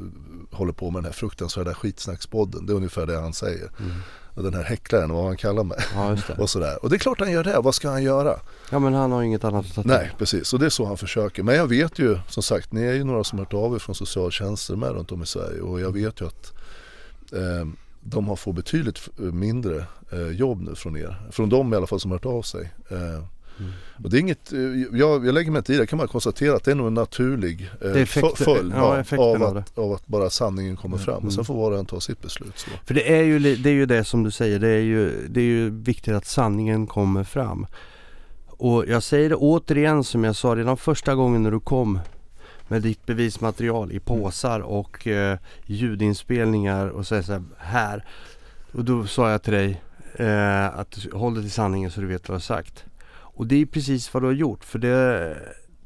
[0.52, 2.66] håller på med den här fruktansvärda skitsnackspodden.
[2.66, 3.72] Det är ungefär det han säger.
[3.80, 3.92] Mm.
[4.36, 5.78] Den här häcklaren, vad han kallar mig.
[5.96, 6.84] Ja, och sådär.
[6.84, 8.40] Och det är klart han gör det, vad ska han göra?
[8.70, 9.92] Ja men han har inget annat att ta till.
[9.92, 11.44] Nej precis, och det är så han försöker.
[11.44, 13.80] Men jag vet ju, som sagt, ni är ju några som har hört av er
[13.80, 15.62] från socialtjänster med runt om i Sverige.
[15.62, 16.61] Och jag vet ju att eh,
[18.04, 21.16] de har fått betydligt mindre eh, jobb nu från er.
[21.32, 22.72] Från dem i alla fall som har hört av sig.
[22.90, 23.24] Eh,
[23.60, 23.72] Mm.
[24.04, 24.60] Och det är inget, eh,
[25.00, 26.88] jag, jag lägger mig inte i det, jag kan bara konstatera att det är nog
[26.88, 31.06] en naturlig eh, följd ja, av, av, att, av att bara sanningen kommer mm.
[31.06, 31.26] fram.
[31.26, 31.46] Och sen mm.
[31.46, 32.58] får var och en ta sitt beslut.
[32.58, 32.70] Så.
[32.86, 35.40] För det är, ju, det är ju det som du säger, det är ju, det
[35.40, 37.68] är ju viktigt att sanningen kommer fram.
[38.48, 42.00] Och jag säger det återigen som jag sa redan första gången när du kom
[42.72, 48.06] med ditt bevismaterial i påsar och eh, ljudinspelningar och säger så här, här.
[48.72, 49.82] Och då sa jag till dig
[50.16, 52.86] eh, att håll dig till sanningen så du vet vad du har sagt.
[53.12, 55.38] Och det är precis vad du har gjort för det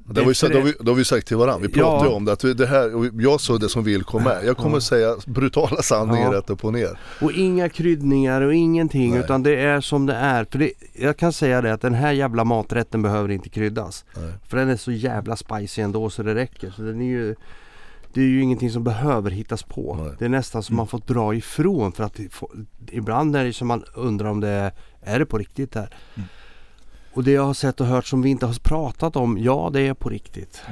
[0.08, 2.16] det har, vi, det, har vi, det har vi sagt till varandra, vi pratade ja.
[2.16, 4.46] om det, att det här, jag sa det som vill komma med.
[4.46, 4.82] Jag kommer ja.
[4.82, 6.38] säga brutala sanningar ja.
[6.38, 7.00] rätt upp och ner.
[7.22, 9.20] Och inga kryddningar och ingenting Nej.
[9.20, 10.46] utan det är som det är.
[10.52, 14.06] För det, jag kan säga det att den här jävla maträtten behöver inte kryddas.
[14.16, 14.32] Nej.
[14.48, 16.72] För den är så jävla spicy ändå så det räcker.
[16.72, 17.36] Så den är ju,
[18.14, 19.98] det är ju ingenting som behöver hittas på.
[20.02, 20.12] Nej.
[20.20, 22.20] Det är nästan som man får dra ifrån för att
[22.92, 25.90] ibland är det som man undrar om det är, är det på riktigt där.
[26.16, 26.28] Mm.
[27.16, 29.82] Och det jag har sett och hört som vi inte har pratat om, ja det
[29.82, 30.64] är på riktigt.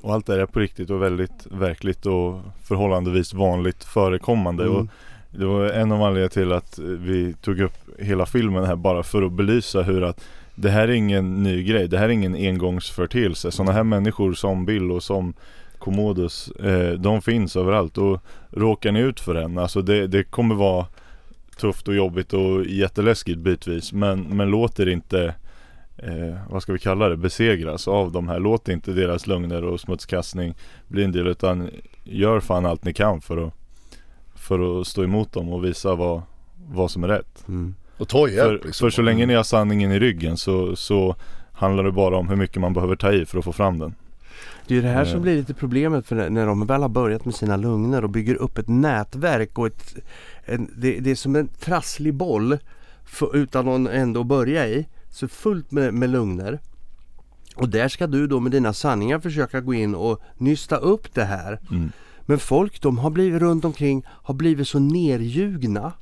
[0.00, 4.64] Och allt det är på riktigt och väldigt verkligt och förhållandevis vanligt förekommande.
[4.64, 4.76] Mm.
[4.76, 4.86] Och
[5.30, 9.22] det var en av anledningarna till att vi tog upp hela filmen här bara för
[9.22, 13.50] att belysa hur att det här är ingen ny grej, det här är ingen engångsförteelse.
[13.50, 15.34] Sådana här människor som Bill och som
[15.78, 18.20] Commodus, eh, de finns överallt och
[18.50, 20.86] råkar ni ut för en, alltså det, det kommer vara
[21.56, 25.34] tufft och jobbigt och jätteläskigt bitvis men, men låter inte
[26.02, 28.38] eh, vad ska vi kalla det, besegras av de här.
[28.38, 30.54] Låt inte deras lögner och smutskastning
[30.88, 31.70] bli en del utan
[32.04, 33.52] gör fan allt ni kan för att,
[34.34, 36.22] för att stå emot dem och visa vad,
[36.70, 37.44] vad som är rätt.
[37.48, 37.74] Mm.
[37.98, 38.86] Och ta hjälp för, liksom.
[38.86, 41.16] för så länge ni har sanningen i ryggen så, så
[41.52, 43.94] handlar det bara om hur mycket man behöver ta i för att få fram den.
[44.66, 45.22] Det är det här som eh.
[45.22, 48.58] blir lite problemet för när de väl har börjat med sina lugner och bygger upp
[48.58, 49.94] ett nätverk och ett,
[50.44, 52.58] en, det, det, är som en trasslig boll
[53.04, 54.86] för, utan någon ändå att börja i.
[55.12, 56.60] Så fullt med, med lugner.
[57.56, 61.24] Och där ska du då med dina sanningar försöka gå in och nysta upp det
[61.24, 61.60] här.
[61.70, 61.92] Mm.
[62.26, 65.92] Men folk de har blivit runt omkring har blivit så nerljugna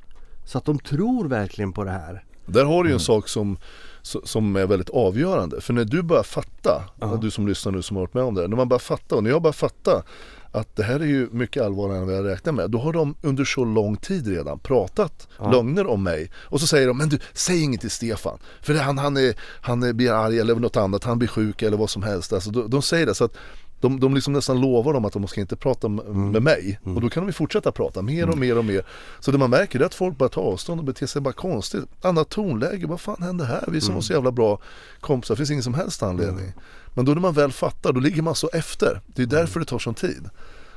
[0.45, 2.23] så att de tror verkligen på det här.
[2.45, 2.99] Där har du ju en mm.
[2.99, 3.57] sak som,
[4.03, 5.61] som är väldigt avgörande.
[5.61, 7.21] För när du börjar fatta, -huh.
[7.21, 9.23] du som lyssnar nu som har varit med om det, när man börjar fatta och
[9.23, 10.03] när jag börjar fatta
[10.51, 12.71] att det här är ju mycket allvarligare än vad jag räknat med.
[12.71, 15.51] Då har de under så lång tid redan pratat ja.
[15.51, 16.31] lögner om mig.
[16.35, 18.37] Och så säger de, men du, säg inget till Stefan.
[18.61, 21.89] För han, han, är, han blir arg eller något annat, han blir sjuk eller vad
[21.89, 22.33] som helst.
[22.33, 23.37] Alltså, de, de säger det så att
[23.81, 26.43] de, de liksom nästan lovar dem att de ska inte prata med mm.
[26.43, 26.79] mig.
[26.83, 26.95] Mm.
[26.95, 28.39] Och då kan de fortsätta prata mer och mm.
[28.39, 28.85] mer och mer.
[29.19, 31.83] Så det man märker är att folk bara tar avstånd och beter sig bara konstigt.
[32.01, 33.65] Annat tonläge, vad fan hände här?
[33.67, 33.95] Vi som mm.
[33.95, 34.59] var så jävla bra
[34.99, 36.45] kompisar, det finns ingen som helst anledning.
[36.45, 36.59] Mm.
[36.93, 39.01] Men då när man väl fattar, då ligger man så efter.
[39.07, 40.29] Det är därför det tar sån tid.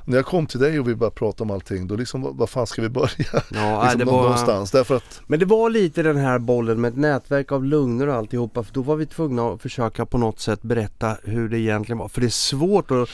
[0.07, 2.67] När jag kom till dig och vi började prata om allting, då liksom, vad, fan
[2.67, 3.43] ska vi börja?
[3.53, 4.23] Ja, liksom det var...
[4.23, 4.71] någonstans.
[4.71, 5.21] Därför att...
[5.27, 8.63] Men det var lite den här bollen med ett nätverk av lugner och alltihopa.
[8.63, 12.09] För då var vi tvungna att försöka på något sätt berätta hur det egentligen var.
[12.09, 13.09] För det är svårt att, att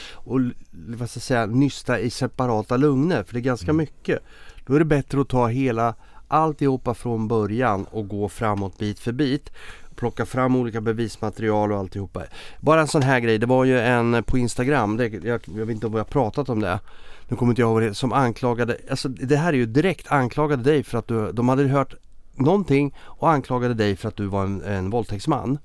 [0.71, 3.23] vad ska jag säga, nysta i separata lugner.
[3.23, 3.77] För det är ganska mm.
[3.77, 4.19] mycket.
[4.65, 5.95] Då är det bättre att ta hela
[6.27, 9.51] alltihopa från början och gå framåt bit för bit
[10.01, 12.23] plocka fram olika bevismaterial och alltihopa.
[12.59, 15.69] Bara en sån här grej, det var ju en på Instagram, det, jag, jag vet
[15.69, 16.79] inte om vi har pratat om det.
[17.27, 20.63] Nu kommer inte jag ihåg det, som anklagade, alltså det här är ju direkt anklagade
[20.63, 21.93] dig för att du, de hade hört
[22.35, 25.57] någonting och anklagade dig för att du var en, en våldtäktsman.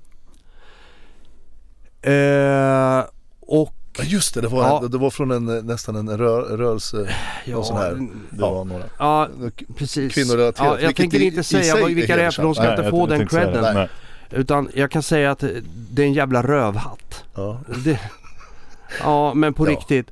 [2.01, 3.03] Eh,
[3.39, 4.87] och Ja just det, det var, ja.
[4.87, 7.15] det var från en, nästan en rör, rörelse.
[7.45, 8.07] Ja, sån här.
[8.29, 8.83] det var några.
[8.99, 9.29] Ja,
[9.75, 10.13] precis.
[10.13, 10.77] Kvinnorelaterat.
[10.81, 13.27] Ja, jag tänker inte säga vilka det är för de ska nej, inte få den
[13.27, 13.87] credden.
[14.31, 15.43] Utan jag kan säga att
[15.91, 17.23] det är en jävla rövhatt.
[17.35, 17.99] Ja, det,
[18.99, 19.71] ja men på ja.
[19.71, 20.11] riktigt.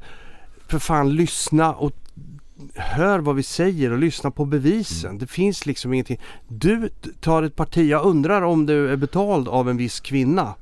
[0.68, 1.92] För fan lyssna och
[2.76, 5.10] hör vad vi säger och lyssna på bevisen.
[5.10, 5.20] Mm.
[5.20, 6.22] Det finns liksom ingenting.
[6.48, 7.90] Du tar ett parti.
[7.90, 10.54] Jag undrar om du är betald av en viss kvinna.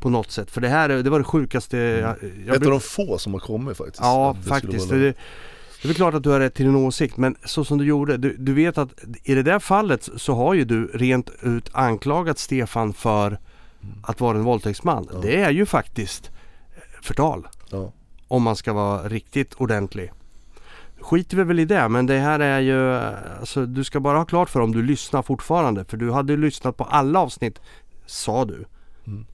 [0.00, 0.50] På något sätt.
[0.50, 1.78] För det här det var det sjukaste.
[1.78, 2.00] Mm.
[2.00, 4.00] Jag, jag ett av de få som har kommit faktiskt.
[4.02, 4.88] Ja faktiskt.
[4.90, 5.14] Det,
[5.82, 7.84] det är väl klart att du har rätt till din åsikt men så som du
[7.84, 8.88] gjorde, du, du, vet att
[9.24, 13.38] i det där fallet så har ju du rent ut anklagat Stefan för
[14.02, 15.08] att vara en våldtäktsman.
[15.12, 15.18] Ja.
[15.22, 16.30] Det är ju faktiskt
[17.02, 17.48] förtal.
[17.70, 17.92] Ja.
[18.28, 20.12] Om man ska vara riktigt ordentlig.
[21.00, 22.94] Skiter vi väl i det men det här är ju,
[23.40, 25.84] alltså du ska bara ha klart för om du lyssnar fortfarande.
[25.84, 27.60] För du hade lyssnat på alla avsnitt,
[28.06, 28.64] sa du.
[29.06, 29.26] Mm.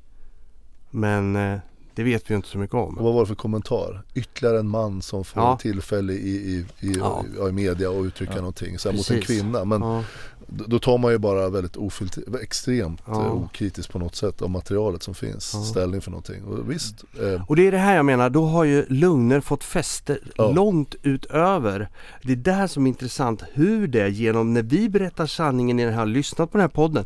[0.90, 1.58] Men eh,
[1.94, 2.98] Det vet vi inte så mycket om.
[2.98, 4.02] Och vad var det för kommentar?
[4.14, 5.56] Ytterligare en man som får Ja.
[5.60, 7.24] tillfälle i, i, i, Ja.
[7.44, 8.38] i, i media och uttrycka Ja.
[8.40, 9.64] någonting så här, mot en kvinna.
[9.64, 10.04] Men Ja.
[10.46, 13.24] då tar man ju bara väldigt ofiltr- extremt Ja.
[13.24, 15.68] eh, okritiskt på något sätt av materialet som finns.
[15.68, 16.44] Ställning för någonting.
[16.44, 19.64] Och visst, eh, Och det är det här jag menar, då har ju lugner fått
[19.64, 21.88] fäste långt utöver.
[22.22, 25.84] Det är det här som är intressant, hur det genom när vi berättar sanningen i
[25.84, 27.04] den här, lyssnat på den här podden,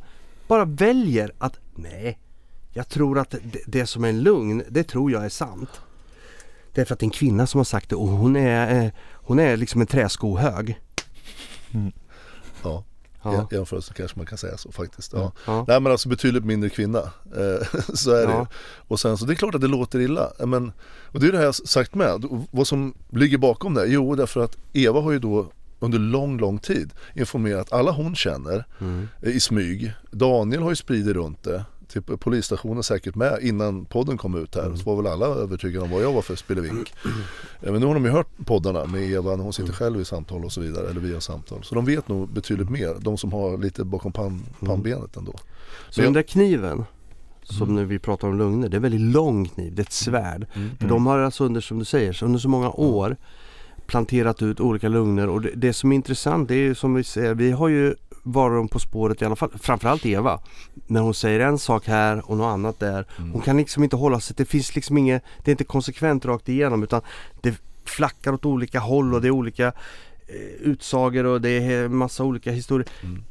[0.49, 2.18] bara väljer att nej,
[2.73, 5.71] jag tror att det, det som är en lugn, det tror jag är sant.
[6.75, 9.39] Därför att det är en kvinna som har sagt det och hon är, eh, hon
[9.39, 10.81] är liksom en träskohög.
[12.62, 12.85] ja,
[13.23, 13.49] Ja.
[13.51, 15.12] i jämförelse kanske man kan säga så faktiskt.
[15.12, 15.33] Ja.
[15.47, 15.64] Ja.
[15.69, 16.99] Nej men alltså betydligt mindre kvinna.
[17.37, 18.47] Eh, så är det Ja.
[18.89, 20.31] Och sen så det är klart att det låter illa.
[20.41, 20.73] Eh, Men,
[21.12, 22.25] och det är det här jag sagt med.
[22.51, 23.87] Vad som ligger bakom det?
[23.87, 25.51] Jo därför att Eva har ju då
[25.81, 29.09] under lång, lång tid informerat alla hon känner Mm.
[29.23, 29.93] i smyg.
[30.11, 31.64] Daniel har ju spridit runt det.
[31.89, 34.76] Typ polisstationen säkert med innan podden kom ut här.
[34.76, 36.95] Så var väl alla övertygade om vad jag var för spelevink.
[37.61, 40.45] Men nu har de ju hört poddarna med Eva när hon sitter själv i samtal
[40.45, 40.91] och så vidare.
[40.91, 41.64] Eller via samtal.
[41.64, 42.97] Så de vet nog betydligt mer.
[43.01, 45.34] De som har lite bakom pan, pannbenet ändå.
[45.91, 46.84] Så den där kniven
[47.43, 49.93] som nu vi pratar om lugner, det är en väldigt lång kniv, det är ett
[49.93, 50.47] svärd.
[50.55, 50.70] Mm.
[50.80, 53.16] För de har alltså under, som du säger, under så många år
[53.86, 57.05] planterat ut olika lugner och det, det som är intressant det är ju som vi
[57.05, 57.95] säger, vi har ju
[58.33, 60.41] varit på spåret i alla fall, framförallt Eva.
[60.87, 63.07] När hon säger en sak här och något annat där.
[63.18, 63.33] Mm.
[63.33, 66.49] Hon kan liksom inte hålla sig, det finns liksom inget, det är inte konsekvent rakt
[66.49, 67.01] igenom utan
[67.41, 69.66] det flackar åt olika håll och det är olika
[70.26, 72.89] eh, utsagor och det är massa olika historier.
[73.03, 73.22] Mm.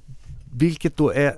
[0.54, 1.38] Vilket då är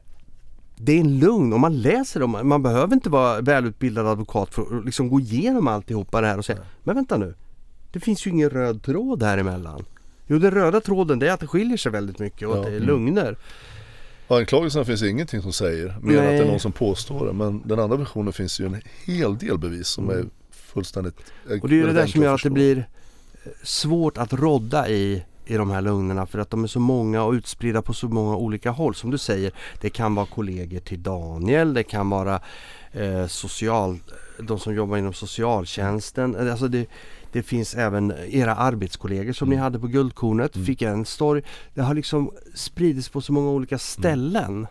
[0.82, 2.39] det är en lugn om man läser dem.
[2.43, 6.45] Man behöver inte vara välutbildad advokat för att liksom gå igenom alltihopa det här och
[6.45, 7.34] säga Men vänta nu.
[7.91, 9.86] Det finns ju ingen röd tråd här emellan.
[10.30, 12.59] Jo den röda tråden det är att det skiljer sig väldigt mycket och Ja.
[12.59, 12.88] att det är Mm.
[12.88, 13.38] lugner.
[14.27, 17.34] Anklagelserna finns ingenting som säger mer än att det är någon som påstår det.
[17.34, 21.15] Men den andra versionen finns ju en hel del bevis som är fullständigt
[21.47, 21.59] Mm.
[21.61, 22.53] Och det är ju det där som gör att det förstå.
[22.53, 26.80] blir eh, svårt att rodda i i de här lugnerna för att de är så
[26.80, 28.95] många och utspridda på så många olika håll.
[28.95, 29.51] Som du säger,
[29.82, 32.41] det kan vara kollegor till Daniel, det kan vara
[32.91, 33.97] eh, social,
[34.39, 36.49] de som jobbar inom socialtjänsten.
[36.49, 36.86] Alltså det,
[37.32, 39.63] det finns även era arbetskollegor som ni Mm.
[39.63, 40.65] hade på Guldkornet, Mm.
[40.65, 41.41] fick en story.
[41.73, 44.67] Det har liksom spridits på så många olika ställen.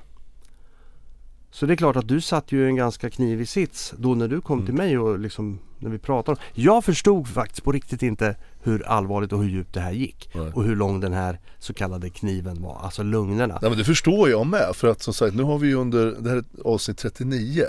[1.50, 4.28] Så det är klart att du satt ju i en ganska knivig sits då när
[4.28, 4.86] du kom till Mm.
[4.86, 6.40] mig och liksom när vi pratade.
[6.54, 10.30] Jag förstod faktiskt på riktigt inte hur allvarligt och hur djupt det här gick.
[10.34, 10.52] Nej.
[10.54, 13.58] Och hur lång den här så kallade kniven var, alltså lugnerna.
[13.62, 16.16] Nej men det förstår jag med för att som sagt nu har vi ju under,
[16.20, 17.64] det här är avsnitt 39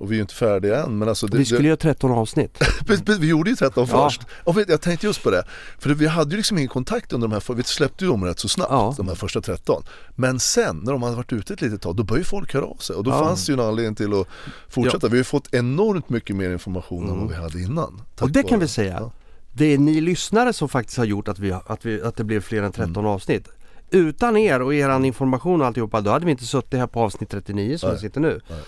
[0.00, 2.10] och vi är ju inte färdiga än men alltså det, vi skulle det, göra 13
[2.10, 2.58] avsnitt.
[3.20, 4.08] Vi gjorde ju 13 Ja.
[4.10, 4.22] först.
[4.44, 5.44] Och jag tänkte just på det.
[5.78, 8.38] För vi hade ju liksom ingen kontakt under de här, vi släppte ju dem rätt
[8.38, 8.94] så snabbt, Ja.
[8.96, 9.82] de här första 13.
[10.16, 12.64] Men sen när de hade varit ute ett litet tag, då började ju folk höra
[12.64, 12.96] av sig.
[12.96, 13.18] Och då Ja.
[13.24, 14.26] fanns det ju en anledning till att
[14.68, 15.06] fortsätta.
[15.06, 17.88] Vi har ju fått enormt mycket mer information än vad vi hade innan.
[17.88, 18.00] Mm.
[18.20, 19.10] Och det kan vare- vi säga.
[19.52, 22.40] Det är ni lyssnare som faktiskt har gjort att, vi, att, vi, att det blev
[22.40, 23.06] fler än 13 Mm.
[23.06, 23.48] avsnitt.
[23.90, 27.30] Utan er och eran information och alltihopa, då hade vi inte suttit här på avsnitt
[27.30, 27.96] 39 som Nej.
[27.96, 28.40] vi sitter nu.
[28.50, 28.58] Nej.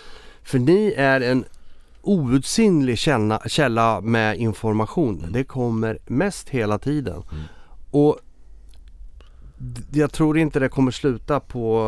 [0.42, 1.44] För ni är en
[2.02, 5.18] outsinlig källa, källa med information.
[5.18, 5.32] Mm.
[5.32, 7.22] Det kommer mest hela tiden.
[7.90, 8.18] Och
[9.58, 11.86] d- jag tror inte det kommer sluta på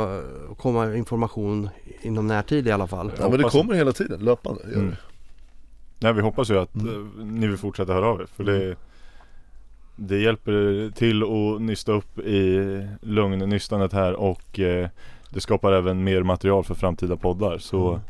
[0.52, 1.68] att komma information
[2.02, 3.12] inom närtid i alla fall.
[3.18, 4.60] Ja men det kommer hela tiden, löpande.
[4.72, 4.94] Gör Mm.
[5.98, 7.10] Nej vi hoppas ju att Mm.
[7.18, 8.76] eh, ni vill fortsätta höra av er för det
[9.96, 12.58] Det hjälper till att nysta upp i
[13.02, 14.88] lugn-nystandet här och eh,
[15.30, 18.00] Det skapar även mer material för framtida poddar så Mm.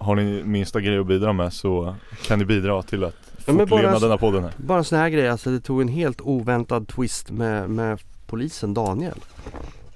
[0.00, 1.96] Har ni minsta grej att bidra med så
[2.26, 3.14] kan ni bidra till att
[3.46, 6.20] Ja, fortleva denna podden här Bara en sån här grej, alltså det tog en helt
[6.20, 9.18] oväntad twist med, med polisen Daniel.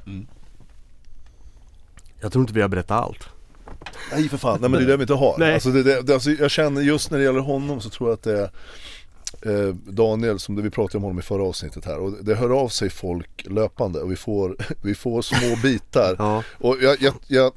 [0.06, 0.26] Mm.
[2.20, 3.28] Jag tror inte vi har berättat allt.
[4.12, 5.34] Nej för fan, nej men det är det vi inte har.
[5.38, 5.54] Nej.
[5.54, 8.14] Alltså, det, det, det, alltså, jag känner just när det gäller honom så tror jag
[8.14, 11.98] att det är eh, Daniel, som det vi pratade om honom i förra avsnittet här
[11.98, 16.16] och det hör av sig folk löpande och vi får, vi får små bitar.
[16.18, 17.52] Ja, Och jag, jag, jag,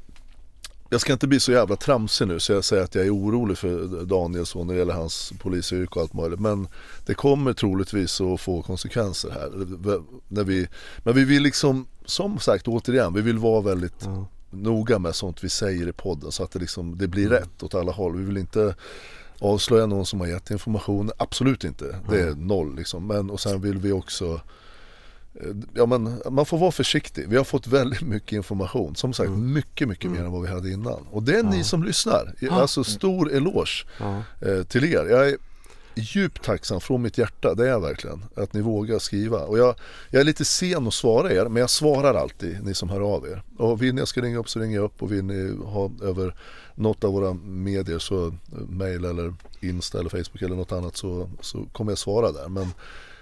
[0.88, 3.58] jag ska inte bli så jävla tramsig nu så jag säger att jag är orolig
[3.58, 6.40] för Daniel så när det gäller hans polisyrke och allt möjligt.
[6.40, 6.68] Men
[7.06, 9.50] det kommer troligtvis att få konsekvenser här.
[10.28, 10.68] När vi,
[10.98, 14.26] men vi vill liksom, som sagt återigen, vi vill vara väldigt ja.
[14.50, 17.38] noga med sånt vi säger i podden så att det, liksom, det blir Mm.
[17.38, 18.16] rätt åt alla håll.
[18.16, 18.74] Vi vill inte
[19.40, 21.96] avslöja någon som har gett information, absolut inte.
[22.10, 23.06] Det är noll liksom.
[23.06, 24.40] Men, och sen vill vi också
[25.74, 27.28] Ja men man får vara försiktig.
[27.28, 28.96] Vi har fått väldigt mycket information.
[28.96, 31.06] Som sagt mycket, mycket mer än vad vi hade innan.
[31.10, 31.58] Och det är ni Mm.
[31.58, 31.64] Ja.
[31.64, 32.34] som lyssnar.
[32.50, 34.22] Alltså stor eloge ja.
[34.48, 35.06] eh, till er.
[35.10, 35.36] Jag är
[35.94, 38.24] djupt tacksam från mitt hjärta, det är jag verkligen.
[38.34, 39.38] Att ni vågar skriva.
[39.38, 39.74] Och jag,
[40.10, 43.26] jag är lite sen att svara er, men jag svarar alltid ni som hör av
[43.26, 43.42] er.
[43.56, 45.90] Och vill ni jag ska ringa upp så ringer jag upp och vill ni ha
[46.02, 46.34] över
[46.74, 48.32] något av våra medier så eh,
[48.68, 52.48] mail eller Insta eller Facebook eller något annat så, så kommer jag svara där.
[52.48, 52.66] Men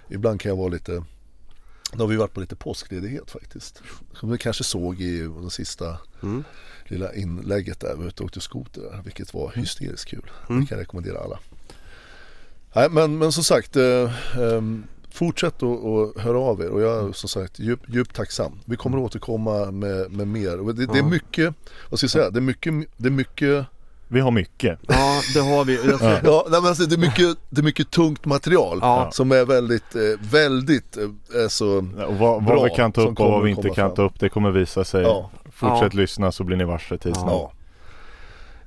[0.09, 1.05] ibland kan jag vara lite
[1.93, 3.83] då har vi varit på lite påskledighet faktiskt.
[4.13, 6.45] Som vi kanske såg i den sista mm.
[6.85, 7.95] lilla inlägget där.
[7.95, 10.31] Vi var ute och åkte skoter där, vilket var hysteriskt kul.
[10.49, 10.61] Mm.
[10.61, 11.39] Det kan jag rekommendera alla.
[12.75, 14.03] Nej men, men som sagt, eh,
[14.43, 14.63] eh,
[15.11, 18.61] fortsätt att höra av er och jag är som sagt djupt djup tacksam.
[18.65, 20.73] Vi kommer att återkomma med, med mer.
[20.73, 21.55] Det, det, är mycket,
[21.91, 23.67] vad ska jag säga, det är mycket, det är mycket
[24.09, 24.79] vi har mycket.
[24.89, 25.77] Ja, det har vi.
[26.01, 29.11] ja, ja men alltså, det, är mycket, det är mycket tungt material ja.
[29.13, 33.21] som är väldigt, eh, väldigt eh, så ja, och vad, vad vi kan ta upp
[33.21, 35.03] och vad vi inte kan ta upp, det kommer visa sig.
[35.03, 35.31] Ja.
[35.53, 37.53] Fortsätt lyssna så blir ni varse tids ja.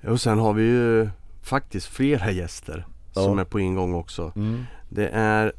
[0.08, 1.10] Och sen har vi ju
[1.44, 4.32] faktiskt flera gäster som är på ingång också.
[4.36, 4.64] Mm.
[4.90, 5.54] Det är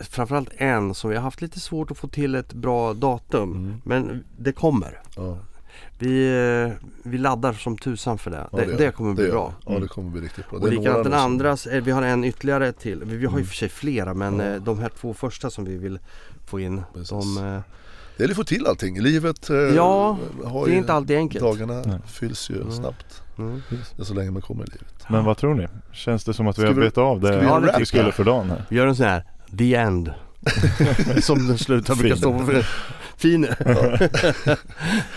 [0.00, 3.52] framförallt en som vi har haft lite svårt att få till ett bra datum.
[3.52, 3.82] Mm.
[3.84, 5.02] Men det kommer.
[5.98, 6.28] Vi,
[6.64, 8.48] eh, vi laddar som tusan för det.
[8.52, 9.54] Ja, det, det, kommer bli bra.
[9.66, 10.58] Ja det kommer bli riktigt bra.
[10.58, 13.04] Och likadant den andra, vi har en ytterligare till.
[13.04, 13.40] Vi har mm.
[13.40, 14.46] i och för sig flera men ja.
[14.46, 15.98] Eh, de här två första som vi vill
[16.46, 16.82] få in.
[17.10, 17.60] De, eh,
[18.16, 19.00] det gäller att få till allting.
[19.00, 21.44] Livet ja, har det är inte alltid enkelt.
[21.44, 21.98] Dagarna Nej.
[22.06, 22.72] fylls ju mm.
[22.72, 23.22] snabbt.
[23.38, 23.62] Mm.
[23.96, 25.06] Det så länge man kommer i livet.
[25.08, 25.66] Men vad tror ni?
[25.92, 28.24] Känns det som att vi har betat av det, vi, ja, det vi skulle för
[28.24, 28.64] dagen här?
[28.68, 29.24] Vi gör en sån här,
[29.58, 30.12] the end.
[31.20, 32.66] som den slutar brukar stå för.
[33.16, 33.46] Fin.
[33.64, 33.98] Ja.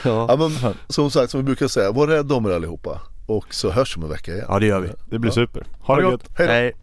[0.04, 0.26] ja.
[0.30, 0.36] ja.
[0.38, 3.02] men som sagt, som vi brukar säga, var rädda om er allihopa.
[3.26, 4.45] Och så hörs vi om en vecka igen.
[4.50, 4.89] Ja det gör vi.
[5.10, 5.64] Det blir super.
[5.80, 6.24] Ha det gott.
[6.36, 6.47] Hej.
[6.47, 6.74] Hej.